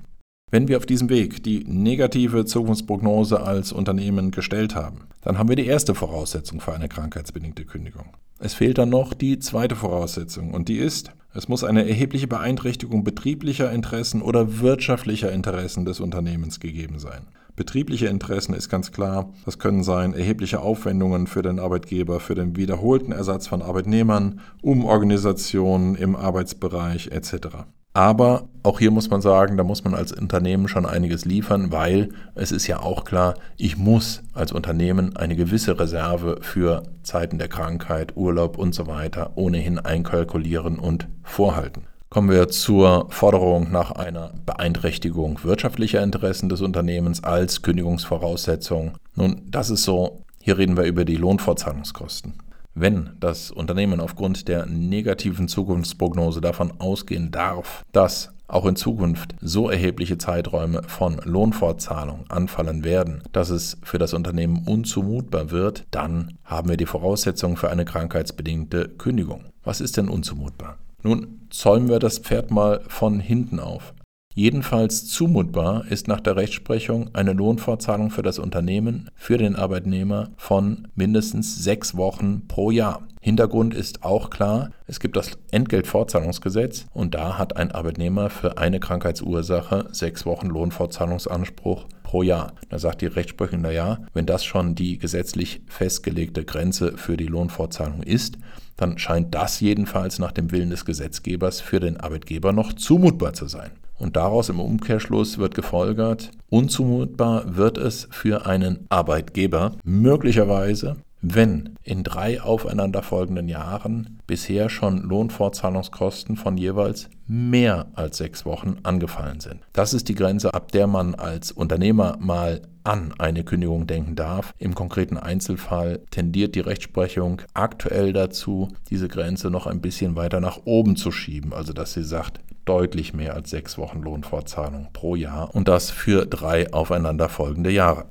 Wenn 0.50 0.66
wir 0.66 0.78
auf 0.78 0.86
diesem 0.86 1.10
Weg 1.10 1.42
die 1.42 1.64
negative 1.64 2.46
Zukunftsprognose 2.46 3.42
als 3.42 3.70
Unternehmen 3.70 4.30
gestellt 4.30 4.74
haben, 4.74 5.08
dann 5.20 5.36
haben 5.36 5.50
wir 5.50 5.56
die 5.56 5.66
erste 5.66 5.94
Voraussetzung 5.94 6.60
für 6.60 6.72
eine 6.72 6.88
krankheitsbedingte 6.88 7.66
Kündigung. 7.66 8.06
Es 8.38 8.54
fehlt 8.54 8.78
dann 8.78 8.88
noch 8.88 9.12
die 9.12 9.38
zweite 9.40 9.76
Voraussetzung 9.76 10.54
und 10.54 10.68
die 10.68 10.78
ist, 10.78 11.10
es 11.34 11.48
muss 11.48 11.64
eine 11.64 11.86
erhebliche 11.86 12.28
Beeinträchtigung 12.28 13.04
betrieblicher 13.04 13.70
Interessen 13.70 14.22
oder 14.22 14.60
wirtschaftlicher 14.60 15.30
Interessen 15.30 15.84
des 15.84 16.00
Unternehmens 16.00 16.60
gegeben 16.60 16.98
sein. 16.98 17.26
Betriebliche 17.54 18.06
Interessen 18.06 18.54
ist 18.54 18.70
ganz 18.70 18.90
klar, 18.90 19.30
das 19.44 19.58
können 19.58 19.82
sein 19.82 20.14
erhebliche 20.14 20.60
Aufwendungen 20.60 21.26
für 21.26 21.42
den 21.42 21.58
Arbeitgeber, 21.58 22.20
für 22.20 22.34
den 22.34 22.56
wiederholten 22.56 23.12
Ersatz 23.12 23.48
von 23.48 23.60
Arbeitnehmern, 23.60 24.40
Umorganisationen 24.62 25.94
im 25.96 26.16
Arbeitsbereich 26.16 27.08
etc. 27.08 27.66
Aber 27.94 28.48
auch 28.62 28.78
hier 28.78 28.90
muss 28.90 29.10
man 29.10 29.20
sagen, 29.20 29.56
da 29.56 29.64
muss 29.64 29.82
man 29.82 29.94
als 29.94 30.12
Unternehmen 30.12 30.68
schon 30.68 30.86
einiges 30.86 31.24
liefern, 31.24 31.72
weil 31.72 32.10
es 32.34 32.52
ist 32.52 32.66
ja 32.66 32.80
auch 32.80 33.04
klar, 33.04 33.34
ich 33.56 33.76
muss 33.76 34.22
als 34.34 34.52
Unternehmen 34.52 35.16
eine 35.16 35.36
gewisse 35.36 35.78
Reserve 35.80 36.38
für 36.42 36.82
Zeiten 37.02 37.38
der 37.38 37.48
Krankheit, 37.48 38.16
Urlaub 38.16 38.58
und 38.58 38.74
so 38.74 38.86
weiter 38.86 39.32
ohnehin 39.36 39.78
einkalkulieren 39.78 40.78
und 40.78 41.08
vorhalten. 41.22 41.84
Kommen 42.10 42.30
wir 42.30 42.48
zur 42.48 43.06
Forderung 43.10 43.70
nach 43.70 43.92
einer 43.92 44.32
Beeinträchtigung 44.46 45.40
wirtschaftlicher 45.44 46.02
Interessen 46.02 46.48
des 46.48 46.62
Unternehmens 46.62 47.22
als 47.22 47.62
Kündigungsvoraussetzung. 47.62 48.92
Nun, 49.14 49.42
das 49.46 49.68
ist 49.68 49.82
so, 49.82 50.24
hier 50.40 50.56
reden 50.56 50.76
wir 50.76 50.84
über 50.84 51.04
die 51.04 51.16
Lohnfortzahlungskosten. 51.16 52.34
Wenn 52.80 53.10
das 53.18 53.50
Unternehmen 53.50 53.98
aufgrund 53.98 54.46
der 54.46 54.64
negativen 54.66 55.48
Zukunftsprognose 55.48 56.40
davon 56.40 56.72
ausgehen 56.78 57.32
darf, 57.32 57.84
dass 57.90 58.32
auch 58.46 58.66
in 58.66 58.76
Zukunft 58.76 59.34
so 59.40 59.68
erhebliche 59.68 60.16
Zeiträume 60.16 60.84
von 60.84 61.20
Lohnfortzahlung 61.24 62.24
anfallen 62.28 62.84
werden, 62.84 63.24
dass 63.32 63.50
es 63.50 63.78
für 63.82 63.98
das 63.98 64.14
Unternehmen 64.14 64.62
unzumutbar 64.64 65.50
wird, 65.50 65.86
dann 65.90 66.38
haben 66.44 66.68
wir 66.68 66.76
die 66.76 66.86
Voraussetzung 66.86 67.56
für 67.56 67.68
eine 67.68 67.84
krankheitsbedingte 67.84 68.88
Kündigung. 68.90 69.46
Was 69.64 69.80
ist 69.80 69.96
denn 69.96 70.08
unzumutbar? 70.08 70.78
Nun 71.02 71.40
zäumen 71.50 71.88
wir 71.88 71.98
das 71.98 72.18
Pferd 72.18 72.52
mal 72.52 72.80
von 72.86 73.18
hinten 73.18 73.58
auf. 73.58 73.92
Jedenfalls 74.38 75.08
zumutbar 75.08 75.84
ist 75.90 76.06
nach 76.06 76.20
der 76.20 76.36
Rechtsprechung 76.36 77.12
eine 77.12 77.32
Lohnfortzahlung 77.32 78.12
für 78.12 78.22
das 78.22 78.38
Unternehmen 78.38 79.10
für 79.16 79.36
den 79.36 79.56
Arbeitnehmer 79.56 80.30
von 80.36 80.86
mindestens 80.94 81.64
sechs 81.64 81.96
Wochen 81.96 82.46
pro 82.46 82.70
Jahr. 82.70 83.02
Hintergrund 83.20 83.74
ist 83.74 84.04
auch 84.04 84.30
klar, 84.30 84.70
es 84.86 85.00
gibt 85.00 85.16
das 85.16 85.32
Entgeltfortzahlungsgesetz 85.50 86.86
und 86.94 87.16
da 87.16 87.36
hat 87.36 87.56
ein 87.56 87.72
Arbeitnehmer 87.72 88.30
für 88.30 88.58
eine 88.58 88.78
Krankheitsursache 88.78 89.88
sechs 89.90 90.24
Wochen 90.24 90.46
Lohnfortzahlungsanspruch 90.46 91.86
pro 92.04 92.22
Jahr. 92.22 92.52
Da 92.68 92.78
sagt 92.78 93.00
die 93.00 93.06
Rechtsprechung, 93.06 93.62
naja, 93.62 93.98
wenn 94.14 94.26
das 94.26 94.44
schon 94.44 94.76
die 94.76 94.98
gesetzlich 94.98 95.62
festgelegte 95.66 96.44
Grenze 96.44 96.96
für 96.96 97.16
die 97.16 97.26
Lohnfortzahlung 97.26 98.04
ist, 98.04 98.38
dann 98.76 98.98
scheint 98.98 99.34
das 99.34 99.58
jedenfalls 99.58 100.20
nach 100.20 100.30
dem 100.30 100.52
Willen 100.52 100.70
des 100.70 100.84
Gesetzgebers 100.84 101.60
für 101.60 101.80
den 101.80 101.96
Arbeitgeber 101.96 102.52
noch 102.52 102.72
zumutbar 102.72 103.32
zu 103.32 103.48
sein. 103.48 103.72
Und 103.98 104.16
daraus 104.16 104.48
im 104.48 104.60
Umkehrschluss 104.60 105.38
wird 105.38 105.54
gefolgert, 105.54 106.30
unzumutbar 106.48 107.56
wird 107.56 107.78
es 107.78 108.08
für 108.10 108.46
einen 108.46 108.86
Arbeitgeber 108.88 109.72
möglicherweise, 109.84 110.96
wenn 111.20 111.76
in 111.82 112.04
drei 112.04 112.40
aufeinanderfolgenden 112.40 113.48
Jahren 113.48 114.20
bisher 114.26 114.68
schon 114.68 115.02
Lohnfortzahlungskosten 115.02 116.36
von 116.36 116.56
jeweils 116.56 117.08
mehr 117.26 117.86
als 117.94 118.18
sechs 118.18 118.46
Wochen 118.46 118.76
angefallen 118.84 119.40
sind. 119.40 119.60
Das 119.72 119.94
ist 119.94 120.08
die 120.08 120.14
Grenze, 120.14 120.54
ab 120.54 120.70
der 120.70 120.86
man 120.86 121.14
als 121.16 121.50
Unternehmer 121.50 122.16
mal 122.20 122.62
an 122.84 123.12
eine 123.18 123.44
Kündigung 123.44 123.86
denken 123.86 124.14
darf. 124.14 124.54
Im 124.58 124.74
konkreten 124.74 125.18
Einzelfall 125.18 126.00
tendiert 126.10 126.54
die 126.54 126.60
Rechtsprechung 126.60 127.42
aktuell 127.52 128.12
dazu, 128.12 128.68
diese 128.88 129.08
Grenze 129.08 129.50
noch 129.50 129.66
ein 129.66 129.80
bisschen 129.80 130.16
weiter 130.16 130.40
nach 130.40 130.60
oben 130.64 130.96
zu 130.96 131.10
schieben, 131.10 131.52
also 131.52 131.72
dass 131.72 131.92
sie 131.92 132.04
sagt, 132.04 132.40
deutlich 132.68 133.14
mehr 133.14 133.34
als 133.34 133.50
sechs 133.50 133.78
Wochen 133.78 134.02
Lohnfortzahlung 134.02 134.88
pro 134.92 135.16
Jahr 135.16 135.54
und 135.54 135.68
das 135.68 135.90
für 135.90 136.26
drei 136.26 136.72
aufeinanderfolgende 136.72 137.70
Jahre. 137.70 138.10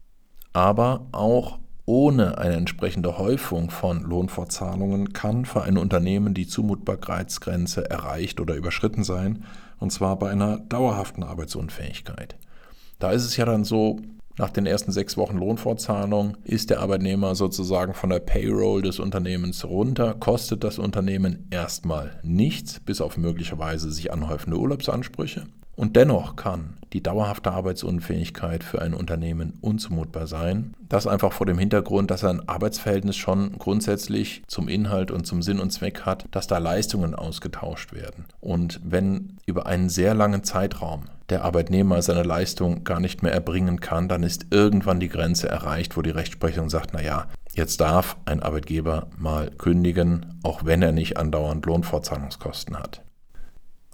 Aber 0.54 1.08
auch 1.12 1.60
ohne 1.86 2.38
eine 2.38 2.56
entsprechende 2.56 3.18
Häufung 3.18 3.70
von 3.70 4.02
Lohnfortzahlungen 4.02 5.14
kann 5.14 5.46
für 5.46 5.62
ein 5.62 5.78
Unternehmen 5.78 6.34
die 6.34 6.48
Zumutbarkeitsgrenze 6.48 7.90
erreicht 7.90 8.42
oder 8.42 8.56
überschritten 8.56 9.04
sein, 9.04 9.46
und 9.80 9.92
zwar 9.92 10.20
bei 10.20 10.30
einer 10.30 10.58
dauerhaften 10.58 11.24
Arbeitsunfähigkeit. 11.24 12.36
Da 13.00 13.12
ist 13.12 13.24
es 13.24 13.38
ja 13.38 13.46
dann 13.46 13.64
so, 13.64 14.00
nach 14.38 14.52
den 14.52 14.66
ersten 14.66 14.92
sechs 14.92 15.18
Wochen 15.18 15.38
Lohnfortzahlung 15.38 16.38
ist 16.44 16.70
der 16.70 16.80
Arbeitnehmer 16.80 17.36
sozusagen 17.36 17.94
von 17.94 18.12
der 18.12 18.20
Payroll 18.20 18.84
des 18.84 19.00
Unternehmens 19.00 19.66
runter, 19.66 20.14
kostet 20.14 20.64
das 20.64 20.78
Unternehmen 20.78 21.48
erstmal 21.50 22.20
nichts, 22.24 22.80
bis 22.80 23.02
auf 23.02 23.18
möglicherweise 23.18 23.92
sich 23.92 24.14
anhäufende 24.14 24.58
Urlaubsansprüche. 24.58 25.46
Und 25.76 25.96
dennoch 25.96 26.36
kann 26.36 26.78
die 26.94 27.04
dauerhafte 27.04 27.52
Arbeitsunfähigkeit 27.52 28.64
für 28.64 28.82
ein 28.82 28.96
Unternehmen 28.96 29.54
unzumutbar 29.62 30.26
sein. 30.26 30.74
Das 30.90 31.06
einfach 31.06 31.32
vor 31.34 31.46
dem 31.46 31.60
Hintergrund, 31.60 32.10
dass 32.10 32.24
ein 32.24 32.50
Arbeitsverhältnis 32.50 33.16
schon 33.16 33.58
grundsätzlich 33.60 34.42
zum 34.48 34.70
Inhalt 34.70 35.12
und 35.12 35.28
zum 35.28 35.44
Sinn 35.44 35.60
und 35.60 35.72
Zweck 35.72 36.02
hat, 36.02 36.26
dass 36.32 36.48
da 36.48 36.58
Leistungen 36.58 37.14
ausgetauscht 37.14 37.94
werden. 37.94 38.26
Und 38.40 38.80
wenn 38.84 39.38
über 39.46 39.68
einen 39.68 39.90
sehr 39.90 40.16
langen 40.16 40.44
Zeitraum 40.44 41.04
der 41.30 41.44
Arbeitnehmer 41.44 42.02
seine 42.02 42.24
Leistung 42.24 42.84
gar 42.84 43.00
nicht 43.00 43.24
mehr 43.24 43.34
erbringen 43.34 43.80
kann, 43.80 44.08
dann 44.08 44.24
ist 44.24 44.48
irgendwann 44.52 45.00
die 45.00 45.10
Grenze 45.10 45.50
erreicht, 45.50 45.98
wo 45.98 46.02
die 46.02 46.10
Rechtsprechung 46.10 46.70
sagt, 46.70 46.94
naja, 46.94 47.28
jetzt 47.54 47.82
darf 47.82 48.18
ein 48.26 48.42
Arbeitgeber 48.42 49.08
mal 49.18 49.50
kündigen, 49.52 50.40
auch 50.44 50.64
wenn 50.64 50.82
er 50.82 50.92
nicht 50.92 51.18
andauernd 51.18 51.66
Lohnfortzahlungskosten 51.66 52.78
hat. 52.78 53.02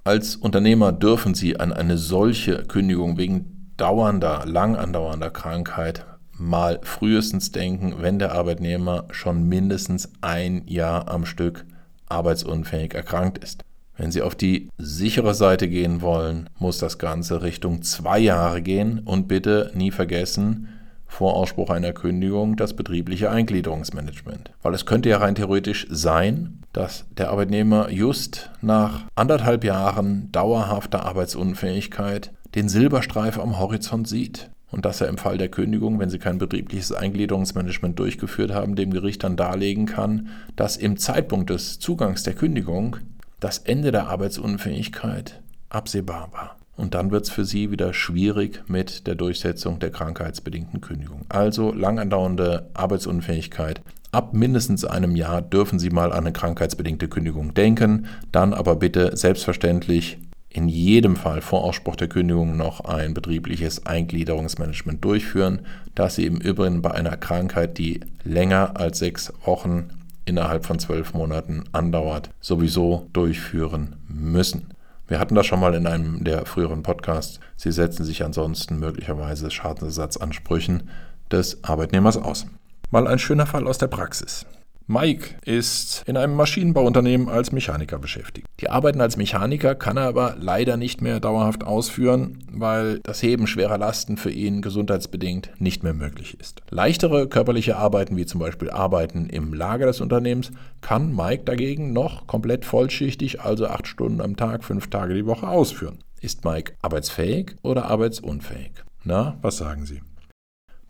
Als 0.04 0.36
Unternehmer 0.36 0.92
dürfen 0.92 1.34
Sie 1.34 1.58
an 1.58 1.72
eine 1.72 1.96
solche 1.96 2.64
Kündigung 2.64 3.16
wegen 3.16 3.72
dauernder, 3.76 4.44
lang 4.46 4.76
andauernder 4.76 5.30
Krankheit 5.30 6.04
mal 6.38 6.80
frühestens 6.82 7.52
denken, 7.52 7.96
wenn 8.00 8.18
der 8.18 8.32
Arbeitnehmer 8.32 9.04
schon 9.10 9.48
mindestens 9.48 10.12
ein 10.20 10.66
Jahr 10.66 11.08
am 11.08 11.26
Stück 11.26 11.64
arbeitsunfähig 12.08 12.94
erkrankt 12.94 13.38
ist. 13.38 13.64
Wenn 13.96 14.10
Sie 14.10 14.22
auf 14.22 14.34
die 14.34 14.68
sichere 14.76 15.34
Seite 15.34 15.68
gehen 15.68 16.02
wollen, 16.02 16.50
muss 16.58 16.78
das 16.78 16.98
Ganze 16.98 17.42
Richtung 17.42 17.82
zwei 17.82 18.18
Jahre 18.18 18.60
gehen 18.60 19.00
und 19.04 19.28
bitte 19.28 19.70
nie 19.74 19.90
vergessen, 19.90 20.68
vor 21.06 21.36
Ausspruch 21.36 21.70
einer 21.70 21.92
Kündigung 21.92 22.56
das 22.56 22.74
betriebliche 22.74 23.30
Eingliederungsmanagement. 23.30 24.50
Weil 24.62 24.74
es 24.74 24.84
könnte 24.84 25.10
ja 25.10 25.18
rein 25.18 25.36
theoretisch 25.36 25.86
sein, 25.88 26.58
dass 26.72 27.06
der 27.16 27.30
Arbeitnehmer 27.30 27.88
just 27.90 28.50
nach 28.60 29.04
anderthalb 29.14 29.62
Jahren 29.62 30.30
dauerhafter 30.32 31.06
Arbeitsunfähigkeit 31.06 32.32
den 32.56 32.68
Silberstreif 32.68 33.38
am 33.38 33.60
Horizont 33.60 34.08
sieht 34.08 34.50
und 34.72 34.84
dass 34.84 35.00
er 35.00 35.08
im 35.08 35.18
Fall 35.18 35.38
der 35.38 35.50
Kündigung, 35.50 36.00
wenn 36.00 36.10
sie 36.10 36.18
kein 36.18 36.38
betriebliches 36.38 36.90
Eingliederungsmanagement 36.90 37.96
durchgeführt 37.96 38.52
haben, 38.52 38.74
dem 38.74 38.90
Gericht 38.90 39.22
dann 39.22 39.36
darlegen 39.36 39.86
kann, 39.86 40.30
dass 40.56 40.76
im 40.76 40.96
Zeitpunkt 40.96 41.50
des 41.50 41.78
Zugangs 41.78 42.24
der 42.24 42.34
Kündigung 42.34 42.96
das 43.44 43.58
Ende 43.58 43.92
der 43.92 44.08
Arbeitsunfähigkeit 44.08 45.42
absehbar 45.68 46.30
war. 46.32 46.56
Und 46.76 46.94
dann 46.94 47.10
wird 47.10 47.24
es 47.24 47.30
für 47.30 47.44
sie 47.44 47.70
wieder 47.70 47.92
schwierig 47.92 48.62
mit 48.68 49.06
der 49.06 49.16
Durchsetzung 49.16 49.78
der 49.78 49.90
krankheitsbedingten 49.90 50.80
Kündigung. 50.80 51.26
Also 51.28 51.70
lang 51.70 51.98
andauernde 51.98 52.70
Arbeitsunfähigkeit. 52.72 53.82
Ab 54.12 54.32
mindestens 54.32 54.86
einem 54.86 55.14
Jahr 55.14 55.42
dürfen 55.42 55.78
Sie 55.78 55.90
mal 55.90 56.10
an 56.10 56.20
eine 56.20 56.32
krankheitsbedingte 56.32 57.06
Kündigung 57.08 57.52
denken. 57.52 58.06
Dann 58.32 58.54
aber 58.54 58.76
bitte 58.76 59.14
selbstverständlich 59.14 60.16
in 60.48 60.66
jedem 60.66 61.14
Fall 61.14 61.42
vor 61.42 61.64
Ausspruch 61.64 61.96
der 61.96 62.08
Kündigung 62.08 62.56
noch 62.56 62.80
ein 62.80 63.12
betriebliches 63.12 63.84
Eingliederungsmanagement 63.84 65.04
durchführen, 65.04 65.60
das 65.94 66.14
Sie 66.14 66.24
im 66.24 66.38
Übrigen 66.38 66.80
bei 66.80 66.92
einer 66.92 67.18
Krankheit, 67.18 67.76
die 67.76 68.00
länger 68.22 68.78
als 68.80 69.00
sechs 69.00 69.34
Wochen 69.44 69.90
innerhalb 70.24 70.64
von 70.66 70.78
zwölf 70.78 71.14
Monaten 71.14 71.64
andauert, 71.72 72.30
sowieso 72.40 73.08
durchführen 73.12 73.96
müssen. 74.08 74.74
Wir 75.06 75.18
hatten 75.18 75.34
das 75.34 75.46
schon 75.46 75.60
mal 75.60 75.74
in 75.74 75.86
einem 75.86 76.24
der 76.24 76.46
früheren 76.46 76.82
Podcasts. 76.82 77.38
Sie 77.56 77.72
setzen 77.72 78.04
sich 78.04 78.24
ansonsten 78.24 78.78
möglicherweise 78.78 79.50
Schadensersatzansprüchen 79.50 80.88
des 81.30 81.62
Arbeitnehmers 81.62 82.16
aus. 82.16 82.46
Mal 82.90 83.06
ein 83.06 83.18
schöner 83.18 83.46
Fall 83.46 83.66
aus 83.66 83.78
der 83.78 83.88
Praxis. 83.88 84.46
Mike 84.86 85.36
ist 85.46 86.02
in 86.06 86.18
einem 86.18 86.36
Maschinenbauunternehmen 86.36 87.30
als 87.30 87.52
Mechaniker 87.52 87.98
beschäftigt. 87.98 88.46
Die 88.60 88.68
Arbeiten 88.68 89.00
als 89.00 89.16
Mechaniker 89.16 89.74
kann 89.74 89.96
er 89.96 90.08
aber 90.08 90.36
leider 90.38 90.76
nicht 90.76 91.00
mehr 91.00 91.20
dauerhaft 91.20 91.64
ausführen, 91.64 92.38
weil 92.52 93.00
das 93.00 93.22
Heben 93.22 93.46
schwerer 93.46 93.78
Lasten 93.78 94.18
für 94.18 94.30
ihn 94.30 94.60
gesundheitsbedingt 94.60 95.50
nicht 95.58 95.82
mehr 95.84 95.94
möglich 95.94 96.38
ist. 96.38 96.60
Leichtere 96.68 97.28
körperliche 97.28 97.76
Arbeiten, 97.76 98.18
wie 98.18 98.26
zum 98.26 98.40
Beispiel 98.40 98.68
Arbeiten 98.68 99.26
im 99.30 99.54
Lager 99.54 99.86
des 99.86 100.02
Unternehmens, 100.02 100.50
kann 100.82 101.16
Mike 101.16 101.44
dagegen 101.44 101.94
noch 101.94 102.26
komplett 102.26 102.66
vollschichtig, 102.66 103.40
also 103.40 103.66
acht 103.66 103.86
Stunden 103.86 104.20
am 104.20 104.36
Tag, 104.36 104.64
fünf 104.64 104.90
Tage 104.90 105.14
die 105.14 105.26
Woche 105.26 105.48
ausführen. 105.48 106.00
Ist 106.20 106.44
Mike 106.44 106.74
arbeitsfähig 106.82 107.56
oder 107.62 107.86
arbeitsunfähig? 107.86 108.72
Na, 109.02 109.38
was 109.40 109.56
sagen 109.56 109.86
Sie? 109.86 110.02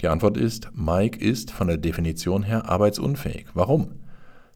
Die 0.05 0.09
Antwort 0.09 0.37
ist, 0.37 0.69
Mike 0.75 1.19
ist 1.19 1.51
von 1.51 1.67
der 1.67 1.79
Definition 1.79 2.43
her 2.43 2.69
arbeitsunfähig. 2.69 3.47
Warum? 3.55 3.93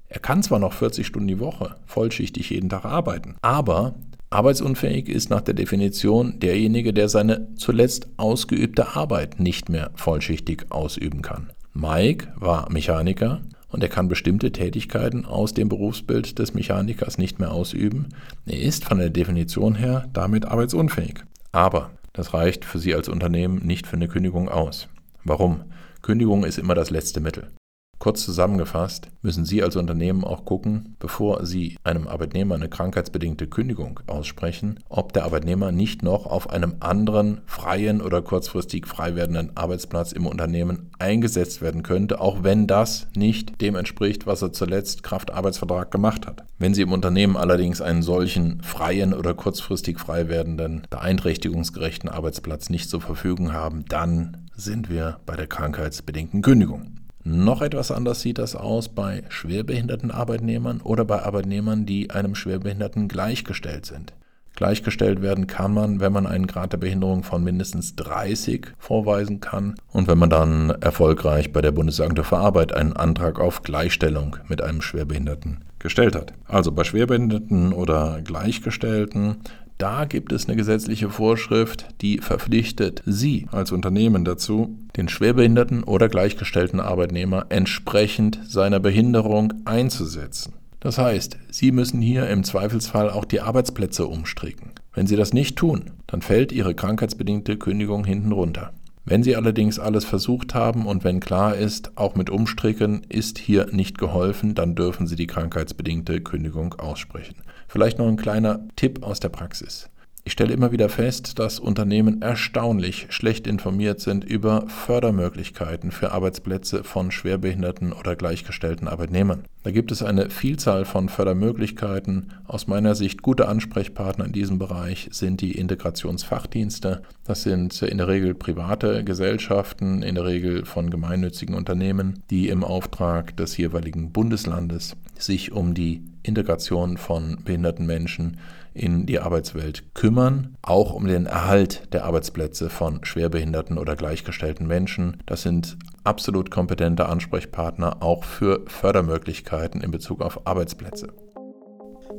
Er 0.07 0.21
kann 0.21 0.43
zwar 0.43 0.59
noch 0.59 0.75
40 0.75 1.07
Stunden 1.07 1.27
die 1.27 1.41
Woche 1.41 1.77
vollschichtig 1.87 2.51
jeden 2.51 2.69
Tag 2.69 2.85
arbeiten, 2.85 3.37
aber 3.41 3.95
arbeitsunfähig 4.29 5.09
ist 5.09 5.31
nach 5.31 5.41
der 5.41 5.55
Definition 5.55 6.39
derjenige, 6.39 6.93
der 6.93 7.09
seine 7.09 7.49
zuletzt 7.55 8.09
ausgeübte 8.19 8.95
Arbeit 8.95 9.41
nicht 9.41 9.71
mehr 9.71 9.91
vollschichtig 9.95 10.67
ausüben 10.69 11.23
kann. 11.23 11.49
Mike 11.73 12.29
war 12.37 12.71
Mechaniker 12.71 13.41
und 13.69 13.83
er 13.83 13.89
kann 13.89 14.07
bestimmte 14.07 14.53
Tätigkeiten 14.53 15.25
aus 15.25 15.55
dem 15.55 15.71
Berufsbild 15.71 16.39
des 16.39 16.53
Mechanikers 16.53 17.17
nicht 17.17 17.39
mehr 17.39 17.53
ausüben. 17.53 18.11
Er 18.45 18.61
ist 18.61 18.85
von 18.85 18.99
der 18.99 19.09
Definition 19.09 19.77
her 19.77 20.11
damit 20.13 20.45
arbeitsunfähig. 20.45 21.21
Aber 21.53 21.93
das 22.13 22.35
reicht 22.35 22.67
für 22.67 22.79
Sie 22.79 22.95
als 22.95 23.09
Unternehmen 23.09 23.65
nicht 23.65 23.87
für 23.87 23.97
eine 23.97 24.09
Kündigung 24.09 24.51
aus. 24.51 24.89
Warum? 25.25 25.65
Kündigung 26.03 26.45
ist 26.45 26.59
immer 26.59 26.75
das 26.75 26.91
letzte 26.91 27.21
Mittel. 27.21 27.51
Kurz 27.99 28.25
zusammengefasst 28.25 29.09
müssen 29.23 29.45
Sie 29.45 29.61
als 29.61 29.75
Unternehmen 29.75 30.23
auch 30.23 30.45
gucken, 30.45 30.97
bevor 31.01 31.45
Sie 31.45 31.77
einem 31.83 32.07
Arbeitnehmer 32.07 32.55
eine 32.55 32.69
krankheitsbedingte 32.69 33.49
Kündigung 33.49 33.99
aussprechen, 34.07 34.79
ob 34.89 35.13
der 35.13 35.25
Arbeitnehmer 35.25 35.73
nicht 35.73 36.05
noch 36.05 36.27
auf 36.27 36.49
einem 36.49 36.77
anderen 36.79 37.41
freien 37.47 38.01
oder 38.01 38.23
kurzfristig 38.23 38.87
frei 38.87 39.17
werdenden 39.17 39.57
Arbeitsplatz 39.57 40.13
im 40.13 40.29
Unternehmen 40.29 40.91
eingesetzt 41.01 41.61
werden 41.61 41.83
könnte, 41.83 42.21
auch 42.21 42.45
wenn 42.45 42.69
das 42.69 43.09
nicht 43.17 43.61
dem 43.61 43.75
entspricht, 43.75 44.29
was 44.29 44.43
er 44.43 44.53
zuletzt 44.53 45.03
Kraft 45.03 45.33
Arbeitsvertrag 45.33 45.91
gemacht 45.91 46.25
hat. 46.25 46.45
Wenn 46.57 46.75
Sie 46.75 46.83
im 46.83 46.93
Unternehmen 46.93 47.37
allerdings 47.37 47.81
einen 47.81 48.03
solchen 48.03 48.63
freien 48.63 49.13
oder 49.13 49.35
kurzfristig 49.35 49.99
frei 49.99 50.29
werdenden, 50.29 50.87
beeinträchtigungsgerechten 50.89 52.09
Arbeitsplatz 52.09 52.71
nicht 52.71 52.89
zur 52.89 53.01
Verfügung 53.01 53.53
haben, 53.53 53.85
dann 53.89 54.48
sind 54.59 54.91
wir 54.91 55.21
bei 55.25 55.37
der 55.37 55.47
krankheitsbedingten 55.47 56.43
Kündigung. 56.43 56.99
Noch 57.23 57.63
etwas 57.63 57.91
anders 57.91 58.21
sieht 58.21 58.39
das 58.39 58.57
aus 58.57 58.89
bei 58.89 59.23
schwerbehinderten 59.29 60.11
Arbeitnehmern 60.11 60.81
oder 60.81 61.05
bei 61.05 61.23
Arbeitnehmern, 61.23 61.87
die 61.87 62.11
einem 62.11 62.35
Schwerbehinderten 62.35 63.09
gleichgestellt 63.09 63.87
sind. 63.87 64.15
Gleichgestellt 64.57 65.23
werden 65.23 65.47
kann 65.47 65.73
man, 65.73 66.01
wenn 66.01 66.13
man 66.13 66.27
einen 66.27 66.49
Grad 66.49 66.73
der 66.73 66.79
Behinderung 66.79 67.23
von 67.23 67.45
mindestens 67.45 67.95
30 67.95 68.73
vorweisen 68.79 69.39
kann 69.39 69.77
und 69.93 70.09
wenn 70.09 70.19
man 70.19 70.31
dann 70.31 70.71
erfolgreich 70.71 71.53
bei 71.53 71.61
der 71.61 71.71
Bundesagentur 71.71 72.25
für 72.25 72.39
Arbeit 72.39 72.73
einen 72.73 72.95
Antrag 72.95 73.39
auf 73.39 73.63
Gleichstellung 73.63 74.37
mit 74.49 74.61
einem 74.61 74.83
Schwerbehinderten 74.83 75.65
gestellt 75.79 76.17
hat. 76.17 76.33
Also 76.47 76.73
bei 76.73 76.83
Schwerbehinderten 76.83 77.73
oder 77.73 78.21
Gleichgestellten 78.25 79.37
da 79.79 80.07
gibt 80.07 80.33
es 80.33 80.47
eine 80.47 80.57
gesetzliche 80.57 81.09
Vorschrift, 81.09 81.87
die 82.01 82.19
verpflichtet 82.19 83.03
Sie 83.07 83.47
als 83.53 83.71
Unternehmen 83.71 84.25
dazu, 84.25 84.77
den 84.97 85.09
schwerbehinderten 85.09 85.85
oder 85.85 86.09
gleichgestellten 86.09 86.81
Arbeitnehmer 86.81 87.47
entsprechend 87.49 88.41
seiner 88.45 88.81
Behinderung 88.81 89.55
einzusetzen. 89.65 90.55
Das 90.81 90.99
heißt, 90.99 91.39
Sie 91.51 91.71
müssen 91.71 92.01
hier 92.01 92.29
im 92.29 92.43
Zweifelsfall 92.43 93.09
auch 93.09 93.25
die 93.25 93.41
Arbeitsplätze 93.41 94.07
umstricken. 94.07 94.73
Wenn 94.95 95.07
Sie 95.07 95.17
das 95.17 95.33
nicht 95.33 95.57
tun, 95.57 95.93
dann 96.09 96.23
fällt 96.23 96.51
Ihre 96.51 96.75
krankheitsbedingte 96.75 97.57
Kündigung 97.57 98.05
hinten 98.05 98.33
runter. 98.33 98.73
Wenn 99.05 99.23
Sie 99.23 99.37
allerdings 99.37 99.79
alles 99.79 100.05
versucht 100.05 100.55
haben 100.55 100.87
und 100.87 101.03
wenn 101.03 101.21
klar 101.21 101.57
ist, 101.57 101.97
auch 101.97 102.15
mit 102.15 102.31
Umstricken 102.31 103.05
ist 103.09 103.39
hier 103.39 103.69
nicht 103.73 103.97
geholfen, 103.97 104.55
dann 104.55 104.75
dürfen 104.75 105.07
Sie 105.07 105.17
die 105.17 105.27
krankheitsbedingte 105.27 106.21
Kündigung 106.21 106.75
aussprechen. 106.75 107.37
Vielleicht 107.69 107.99
noch 107.99 108.09
ein 108.09 108.17
kleiner 108.17 108.67
Tipp 108.77 109.03
aus 109.05 109.21
der 109.21 109.29
Praxis. 109.29 109.91
Ich 110.29 110.33
stelle 110.33 110.53
immer 110.53 110.73
wieder 110.73 110.91
fest, 110.91 111.39
dass 111.39 111.59
Unternehmen 111.59 112.21
erstaunlich 112.21 113.07
schlecht 113.09 113.47
informiert 113.47 113.99
sind 114.01 114.25
über 114.25 114.67
Fördermöglichkeiten 114.69 115.91
für 115.91 116.13
Arbeitsplätze 116.13 116.85
von 116.85 117.11
schwerbehinderten 117.11 117.95
oder 117.95 118.15
gleichgestellten 118.15 118.89
Arbeitnehmern. 118.89 119.45
Da 119.63 119.71
gibt 119.71 119.91
es 119.91 120.03
eine 120.03 120.29
Vielzahl 120.29 120.85
von 120.85 121.09
Fördermöglichkeiten. 121.09 122.35
Aus 122.47 122.67
meiner 122.67 122.95
Sicht 122.95 123.23
gute 123.23 123.49
Ansprechpartner 123.49 124.27
in 124.27 124.33
diesem 124.33 124.59
Bereich 124.59 125.09
sind 125.13 125.41
die 125.41 125.53
Integrationsfachdienste. 125.53 127.01
Das 127.25 127.43
sind 127.43 127.81
in 127.81 127.97
der 127.97 128.09
Regel 128.09 128.35
private 128.35 129.05
Gesellschaften, 129.05 130.03
in 130.03 130.15
der 130.15 130.27
Regel 130.27 130.67
von 130.67 130.91
gemeinnützigen 130.91 131.55
Unternehmen, 131.55 132.23
die 132.29 132.51
im 132.51 132.65
Auftrag 132.65 133.35
des 133.39 133.57
jeweiligen 133.57 134.13
Bundeslandes 134.13 134.95
sich 135.19 135.53
um 135.53 135.73
die 135.73 136.03
Integration 136.23 136.99
von 136.99 137.39
behinderten 137.45 137.87
Menschen 137.87 138.37
in 138.75 139.07
die 139.07 139.21
Arbeitswelt 139.21 139.95
kümmern, 139.95 140.57
auch 140.63 140.93
um 140.93 141.07
den 141.07 141.27
Erhalt 141.27 141.93
der 141.93 142.05
Arbeitsplätze 142.05 142.71
von 142.71 143.05
schwerbehinderten 143.05 143.79
oder 143.79 143.97
gleichgestellten 143.97 144.67
Menschen. 144.67 145.23
Das 145.27 145.43
sind 145.43 145.77
absolut 146.05 146.51
kompetente 146.51 147.07
Ansprechpartner 147.07 148.03
auch 148.03 148.25
für 148.25 148.65
Fördermöglichkeiten 148.67 149.81
in 149.81 149.91
Bezug 149.91 150.23
auf 150.23 150.47
Arbeitsplätze. 150.47 151.09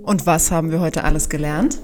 Und 0.04 0.26
was 0.26 0.52
haben 0.52 0.72
wir 0.72 0.80
heute 0.80 1.04
alles 1.04 1.30
gelernt? 1.30 1.80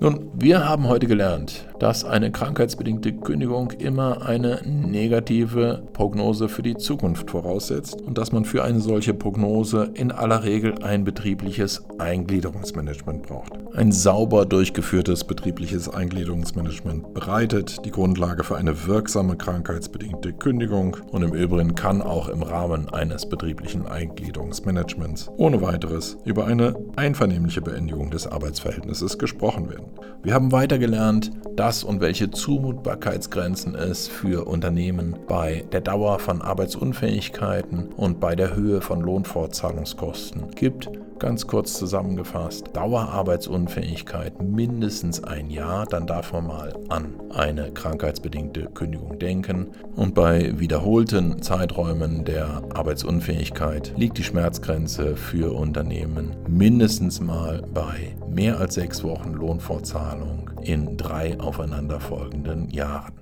Nun, 0.00 0.30
wir 0.34 0.68
haben 0.68 0.88
heute 0.88 1.06
gelernt, 1.06 1.68
dass 1.82 2.04
eine 2.04 2.30
krankheitsbedingte 2.30 3.12
Kündigung 3.12 3.72
immer 3.72 4.24
eine 4.24 4.60
negative 4.64 5.82
Prognose 5.92 6.48
für 6.48 6.62
die 6.62 6.76
Zukunft 6.76 7.28
voraussetzt 7.28 8.00
und 8.00 8.18
dass 8.18 8.30
man 8.30 8.44
für 8.44 8.62
eine 8.62 8.78
solche 8.78 9.14
Prognose 9.14 9.90
in 9.94 10.12
aller 10.12 10.44
Regel 10.44 10.76
ein 10.84 11.02
betriebliches 11.02 11.82
Eingliederungsmanagement 11.98 13.24
braucht. 13.24 13.54
Ein 13.74 13.90
sauber 13.90 14.46
durchgeführtes 14.46 15.24
betriebliches 15.24 15.88
Eingliederungsmanagement 15.88 17.14
bereitet 17.14 17.84
die 17.84 17.90
Grundlage 17.90 18.44
für 18.44 18.56
eine 18.56 18.86
wirksame 18.86 19.36
krankheitsbedingte 19.36 20.34
Kündigung 20.34 20.96
und 21.10 21.22
im 21.22 21.34
Übrigen 21.34 21.74
kann 21.74 22.00
auch 22.00 22.28
im 22.28 22.44
Rahmen 22.44 22.90
eines 22.90 23.28
betrieblichen 23.28 23.86
Eingliederungsmanagements 23.88 25.32
ohne 25.36 25.62
weiteres 25.62 26.16
über 26.26 26.46
eine 26.46 26.76
einvernehmliche 26.94 27.60
Beendigung 27.60 28.12
des 28.12 28.28
Arbeitsverhältnisses 28.28 29.18
gesprochen 29.18 29.68
werden. 29.68 29.86
Wir 30.22 30.34
haben 30.34 30.52
weiter 30.52 30.78
gelernt, 30.78 31.32
dass 31.56 31.71
und 31.82 32.02
welche 32.02 32.30
Zumutbarkeitsgrenzen 32.30 33.74
es 33.74 34.06
für 34.06 34.46
Unternehmen 34.46 35.16
bei 35.26 35.64
der 35.72 35.80
Dauer 35.80 36.18
von 36.18 36.42
Arbeitsunfähigkeiten 36.42 37.88
und 37.96 38.20
bei 38.20 38.36
der 38.36 38.54
Höhe 38.54 38.82
von 38.82 39.00
Lohnfortzahlungskosten 39.00 40.50
gibt. 40.50 40.90
Ganz 41.18 41.46
kurz 41.46 41.78
zusammengefasst, 41.78 42.70
Dauerarbeitsunfähigkeit 42.74 44.42
mindestens 44.42 45.24
ein 45.24 45.48
Jahr, 45.50 45.86
dann 45.86 46.06
darf 46.06 46.32
man 46.32 46.46
mal 46.46 46.74
an 46.90 47.14
eine 47.34 47.70
krankheitsbedingte 47.72 48.68
Kündigung 48.74 49.18
denken. 49.18 49.68
Und 49.96 50.14
bei 50.14 50.58
wiederholten 50.58 51.40
Zeiträumen 51.40 52.24
der 52.24 52.62
Arbeitsunfähigkeit 52.74 53.94
liegt 53.96 54.18
die 54.18 54.24
Schmerzgrenze 54.24 55.16
für 55.16 55.56
Unternehmen 55.56 56.36
mindestens 56.48 57.20
mal 57.20 57.62
bei 57.72 58.14
mehr 58.28 58.58
als 58.58 58.74
sechs 58.74 59.02
Wochen 59.02 59.32
Lohnfortzahlung 59.32 60.51
in 60.62 60.96
drei 60.96 61.38
aufeinanderfolgenden 61.38 62.70
Jahren. 62.70 63.20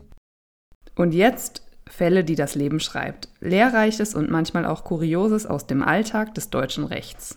Und 0.94 1.12
jetzt 1.12 1.62
Fälle, 1.90 2.24
die 2.24 2.36
das 2.36 2.54
Leben 2.54 2.80
schreibt. 2.80 3.28
Lehrreiches 3.40 4.14
und 4.14 4.30
manchmal 4.30 4.64
auch 4.64 4.84
Kurioses 4.84 5.46
aus 5.46 5.66
dem 5.66 5.82
Alltag 5.82 6.34
des 6.34 6.50
deutschen 6.50 6.84
Rechts. 6.84 7.36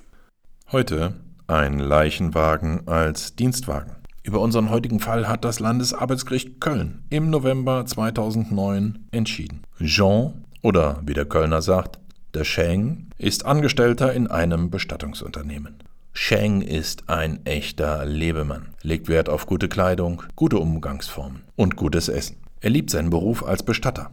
Heute 0.72 1.16
ein 1.48 1.80
Leichenwagen 1.80 2.88
als 2.88 3.36
Dienstwagen. 3.36 3.96
Über 4.24 4.40
unseren 4.40 4.70
heutigen 4.70 5.02
Fall 5.02 5.28
hat 5.28 5.44
das 5.44 5.60
Landesarbeitsgericht 5.60 6.62
Köln 6.62 7.04
im 7.10 7.30
November 7.30 7.86
2009 7.86 9.08
entschieden. 9.12 9.64
Jean, 9.82 10.46
oder 10.62 11.02
wie 11.04 11.14
der 11.14 11.26
Kölner 11.26 11.62
sagt, 11.62 12.00
der 12.34 12.46
Scheng, 12.46 13.10
ist 13.18 13.46
Angestellter 13.46 14.14
in 14.14 14.28
einem 14.28 14.70
Bestattungsunternehmen. 14.70 15.80
Sheng 16.16 16.62
ist 16.62 17.10
ein 17.10 17.44
echter 17.46 18.06
Lebemann, 18.06 18.76
legt 18.84 19.08
Wert 19.10 19.30
auf 19.30 19.48
gute 19.48 19.68
Kleidung, 19.68 20.22
gute 20.36 20.60
Umgangsformen 20.60 21.42
und 21.56 21.76
gutes 21.76 22.08
Essen. 22.08 22.38
Er 22.62 22.70
liebt 22.70 22.92
seinen 22.92 23.10
Beruf 23.10 23.44
als 23.44 23.64
Bestatter. 23.64 24.12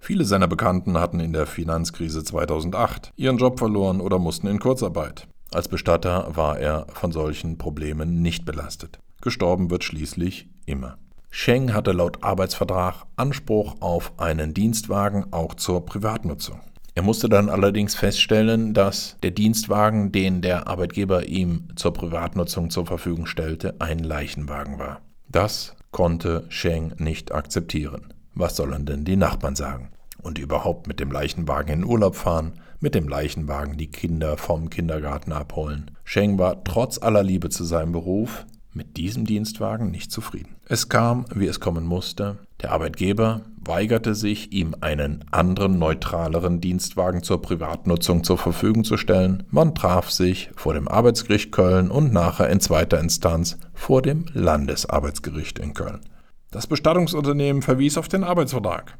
Viele 0.00 0.24
seiner 0.24 0.48
Bekannten 0.48 0.98
hatten 0.98 1.20
in 1.20 1.32
der 1.32 1.46
Finanzkrise 1.46 2.24
2008 2.24 3.12
ihren 3.16 3.38
Job 3.38 3.60
verloren 3.60 4.00
oder 4.00 4.18
mussten 4.18 4.48
in 4.48 4.58
Kurzarbeit. 4.58 5.28
Als 5.52 5.68
Bestatter 5.68 6.36
war 6.36 6.58
er 6.58 6.88
von 6.92 7.12
solchen 7.12 7.58
Problemen 7.58 8.22
nicht 8.22 8.44
belastet. 8.44 8.98
Gestorben 9.22 9.70
wird 9.70 9.84
schließlich 9.84 10.48
immer. 10.66 10.98
Sheng 11.30 11.72
hatte 11.72 11.92
laut 11.92 12.24
Arbeitsvertrag 12.24 13.04
Anspruch 13.14 13.76
auf 13.80 14.18
einen 14.18 14.52
Dienstwagen 14.52 15.32
auch 15.32 15.54
zur 15.54 15.86
Privatnutzung. 15.86 16.60
Er 16.96 17.02
musste 17.02 17.28
dann 17.28 17.50
allerdings 17.50 17.94
feststellen, 17.94 18.72
dass 18.72 19.18
der 19.22 19.30
Dienstwagen, 19.30 20.12
den 20.12 20.40
der 20.40 20.66
Arbeitgeber 20.66 21.26
ihm 21.26 21.68
zur 21.76 21.92
Privatnutzung 21.92 22.70
zur 22.70 22.86
Verfügung 22.86 23.26
stellte, 23.26 23.74
ein 23.80 23.98
Leichenwagen 23.98 24.78
war. 24.78 25.02
Das 25.28 25.76
konnte 25.90 26.46
Sheng 26.48 26.94
nicht 26.96 27.32
akzeptieren. 27.32 28.14
Was 28.34 28.56
sollen 28.56 28.86
denn 28.86 29.04
die 29.04 29.16
Nachbarn 29.16 29.56
sagen? 29.56 29.90
Und 30.22 30.38
überhaupt 30.38 30.86
mit 30.86 30.98
dem 30.98 31.12
Leichenwagen 31.12 31.70
in 31.70 31.84
Urlaub 31.84 32.16
fahren, 32.16 32.54
mit 32.80 32.94
dem 32.94 33.08
Leichenwagen 33.08 33.76
die 33.76 33.90
Kinder 33.90 34.38
vom 34.38 34.70
Kindergarten 34.70 35.32
abholen. 35.32 35.90
Sheng 36.02 36.38
war 36.38 36.64
trotz 36.64 36.96
aller 36.96 37.22
Liebe 37.22 37.50
zu 37.50 37.64
seinem 37.64 37.92
Beruf 37.92 38.46
mit 38.72 38.96
diesem 38.96 39.26
Dienstwagen 39.26 39.90
nicht 39.90 40.10
zufrieden. 40.10 40.56
Es 40.66 40.88
kam, 40.88 41.26
wie 41.34 41.46
es 41.46 41.60
kommen 41.60 41.84
musste. 41.84 42.38
Der 42.62 42.72
Arbeitgeber 42.72 43.42
weigerte 43.66 44.14
sich, 44.14 44.52
ihm 44.52 44.74
einen 44.80 45.24
anderen, 45.30 45.78
neutraleren 45.78 46.60
Dienstwagen 46.60 47.22
zur 47.22 47.42
Privatnutzung 47.42 48.24
zur 48.24 48.38
Verfügung 48.38 48.84
zu 48.84 48.96
stellen. 48.96 49.44
Man 49.50 49.74
traf 49.74 50.10
sich 50.10 50.50
vor 50.56 50.74
dem 50.74 50.88
Arbeitsgericht 50.88 51.52
Köln 51.52 51.90
und 51.90 52.12
nachher 52.12 52.48
in 52.50 52.60
zweiter 52.60 53.00
Instanz 53.00 53.58
vor 53.74 54.02
dem 54.02 54.26
Landesarbeitsgericht 54.32 55.58
in 55.58 55.74
Köln. 55.74 56.00
Das 56.50 56.66
Bestattungsunternehmen 56.66 57.62
verwies 57.62 57.98
auf 57.98 58.08
den 58.08 58.24
Arbeitsvertrag. 58.24 58.96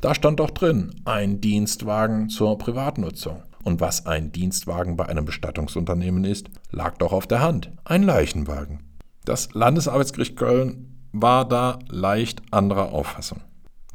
Da 0.00 0.14
stand 0.14 0.40
doch 0.40 0.50
drin, 0.50 0.94
ein 1.04 1.40
Dienstwagen 1.40 2.28
zur 2.28 2.58
Privatnutzung. 2.58 3.42
Und 3.64 3.80
was 3.80 4.06
ein 4.06 4.30
Dienstwagen 4.30 4.96
bei 4.96 5.06
einem 5.06 5.24
Bestattungsunternehmen 5.24 6.24
ist, 6.24 6.48
lag 6.70 6.98
doch 6.98 7.12
auf 7.12 7.26
der 7.26 7.40
Hand. 7.40 7.72
Ein 7.84 8.04
Leichenwagen. 8.04 8.80
Das 9.24 9.52
Landesarbeitsgericht 9.54 10.36
Köln 10.36 11.00
war 11.12 11.48
da 11.48 11.80
leicht 11.88 12.42
anderer 12.52 12.92
Auffassung. 12.92 13.40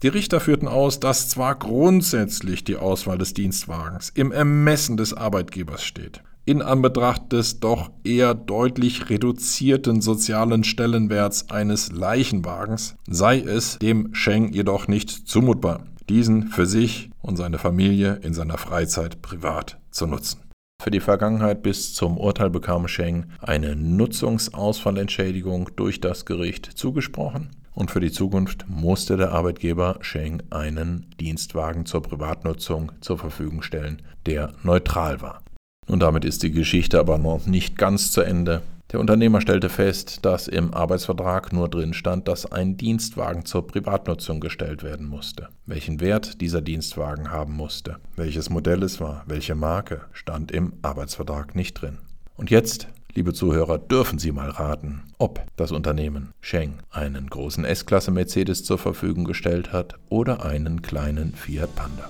Die 0.04 0.08
Richter 0.08 0.40
führten 0.40 0.68
aus, 0.68 1.00
dass 1.00 1.30
zwar 1.30 1.54
grundsätzlich 1.56 2.64
die 2.64 2.78
Auswahl 2.78 3.20
des 3.20 3.36
Dienstwagens 3.36 4.10
im 4.10 4.32
Ermessen 4.32 4.98
des 4.98 5.14
Arbeitgebers 5.14 5.84
steht, 5.84 6.24
in 6.44 6.64
Anbetracht 6.64 7.32
des 7.32 7.60
doch 7.60 7.92
eher 8.04 8.34
deutlich 8.34 9.12
reduzierten 9.12 10.02
sozialen 10.02 10.64
Stellenwerts 10.64 11.52
eines 11.52 11.92
Leichenwagens 11.92 12.96
sei 13.08 13.42
es 13.42 13.78
dem 13.78 14.16
Schenk 14.16 14.56
jedoch 14.56 14.88
nicht 14.88 15.12
zumutbar, 15.12 15.86
diesen 16.10 16.48
für 16.48 16.66
sich 16.66 17.12
und 17.22 17.36
seine 17.36 17.60
Familie 17.60 18.20
in 18.24 18.34
seiner 18.34 18.58
Freizeit 18.58 19.22
privat 19.22 19.78
zu 19.92 20.08
nutzen. 20.08 20.40
Für 20.82 20.90
die 20.90 21.00
Vergangenheit 21.00 21.62
bis 21.62 21.94
zum 21.94 22.18
Urteil 22.18 22.50
bekam 22.50 22.88
Sheng 22.88 23.26
eine 23.40 23.76
Nutzungsausfallentschädigung 23.76 25.70
durch 25.76 26.02
das 26.02 26.26
Gericht 26.26 26.66
zugesprochen 26.66 27.52
und 27.76 27.92
für 27.92 28.00
die 28.00 28.12
Zukunft 28.12 28.66
musste 28.68 29.16
der 29.16 29.32
Arbeitgeber 29.32 30.00
Sheng 30.02 30.42
einen 30.50 31.06
Dienstwagen 31.20 31.86
zur 31.86 32.02
Privatnutzung 32.02 32.94
zur 33.00 33.20
Verfügung 33.20 33.62
stellen, 33.62 34.02
der 34.26 34.54
neutral 34.64 35.22
war. 35.22 35.44
Und 35.86 36.00
damit 36.00 36.26
ist 36.26 36.42
die 36.42 36.52
Geschichte 36.52 37.00
aber 37.00 37.20
noch 37.20 37.46
nicht 37.46 37.78
ganz 37.78 38.12
zu 38.12 38.22
Ende. 38.22 38.64
Der 38.92 39.00
Unternehmer 39.00 39.40
stellte 39.40 39.70
fest, 39.70 40.26
dass 40.26 40.50
im 40.50 40.74
Arbeitsvertrag 40.74 41.54
nur 41.54 41.70
drin 41.70 41.94
stand, 41.94 42.28
dass 42.28 42.52
ein 42.52 42.76
Dienstwagen 42.76 43.46
zur 43.46 43.66
Privatnutzung 43.66 44.42
gestellt 44.42 44.84
werden 44.84 45.08
musste. 45.08 45.48
Welchen 45.66 46.02
Wert 46.02 46.42
dieser 46.42 46.60
Dienstwagen 46.60 47.32
haben 47.32 47.54
musste, 47.54 47.98
welches 48.18 48.50
Modell 48.50 48.84
es 48.84 49.00
war, 49.00 49.24
welche 49.28 49.56
Marke, 49.56 50.02
stand 50.12 50.52
im 50.52 50.74
Arbeitsvertrag 50.82 51.56
nicht 51.56 51.82
drin. 51.82 52.00
Und 52.36 52.50
jetzt, 52.50 52.90
liebe 53.14 53.32
Zuhörer, 53.32 53.78
dürfen 53.78 54.20
Sie 54.20 54.34
mal 54.34 54.50
raten, 54.50 55.04
ob 55.20 55.42
das 55.56 55.72
Unternehmen 55.72 56.34
Sheng 56.42 56.80
einen 56.90 57.30
großen 57.30 57.64
S-Klasse 57.64 58.12
Mercedes 58.12 58.66
zur 58.66 58.78
Verfügung 58.78 59.24
gestellt 59.24 59.72
hat 59.72 59.96
oder 60.10 60.44
einen 60.44 60.82
kleinen 60.82 61.34
Fiat 61.34 61.74
Panda. 61.76 62.10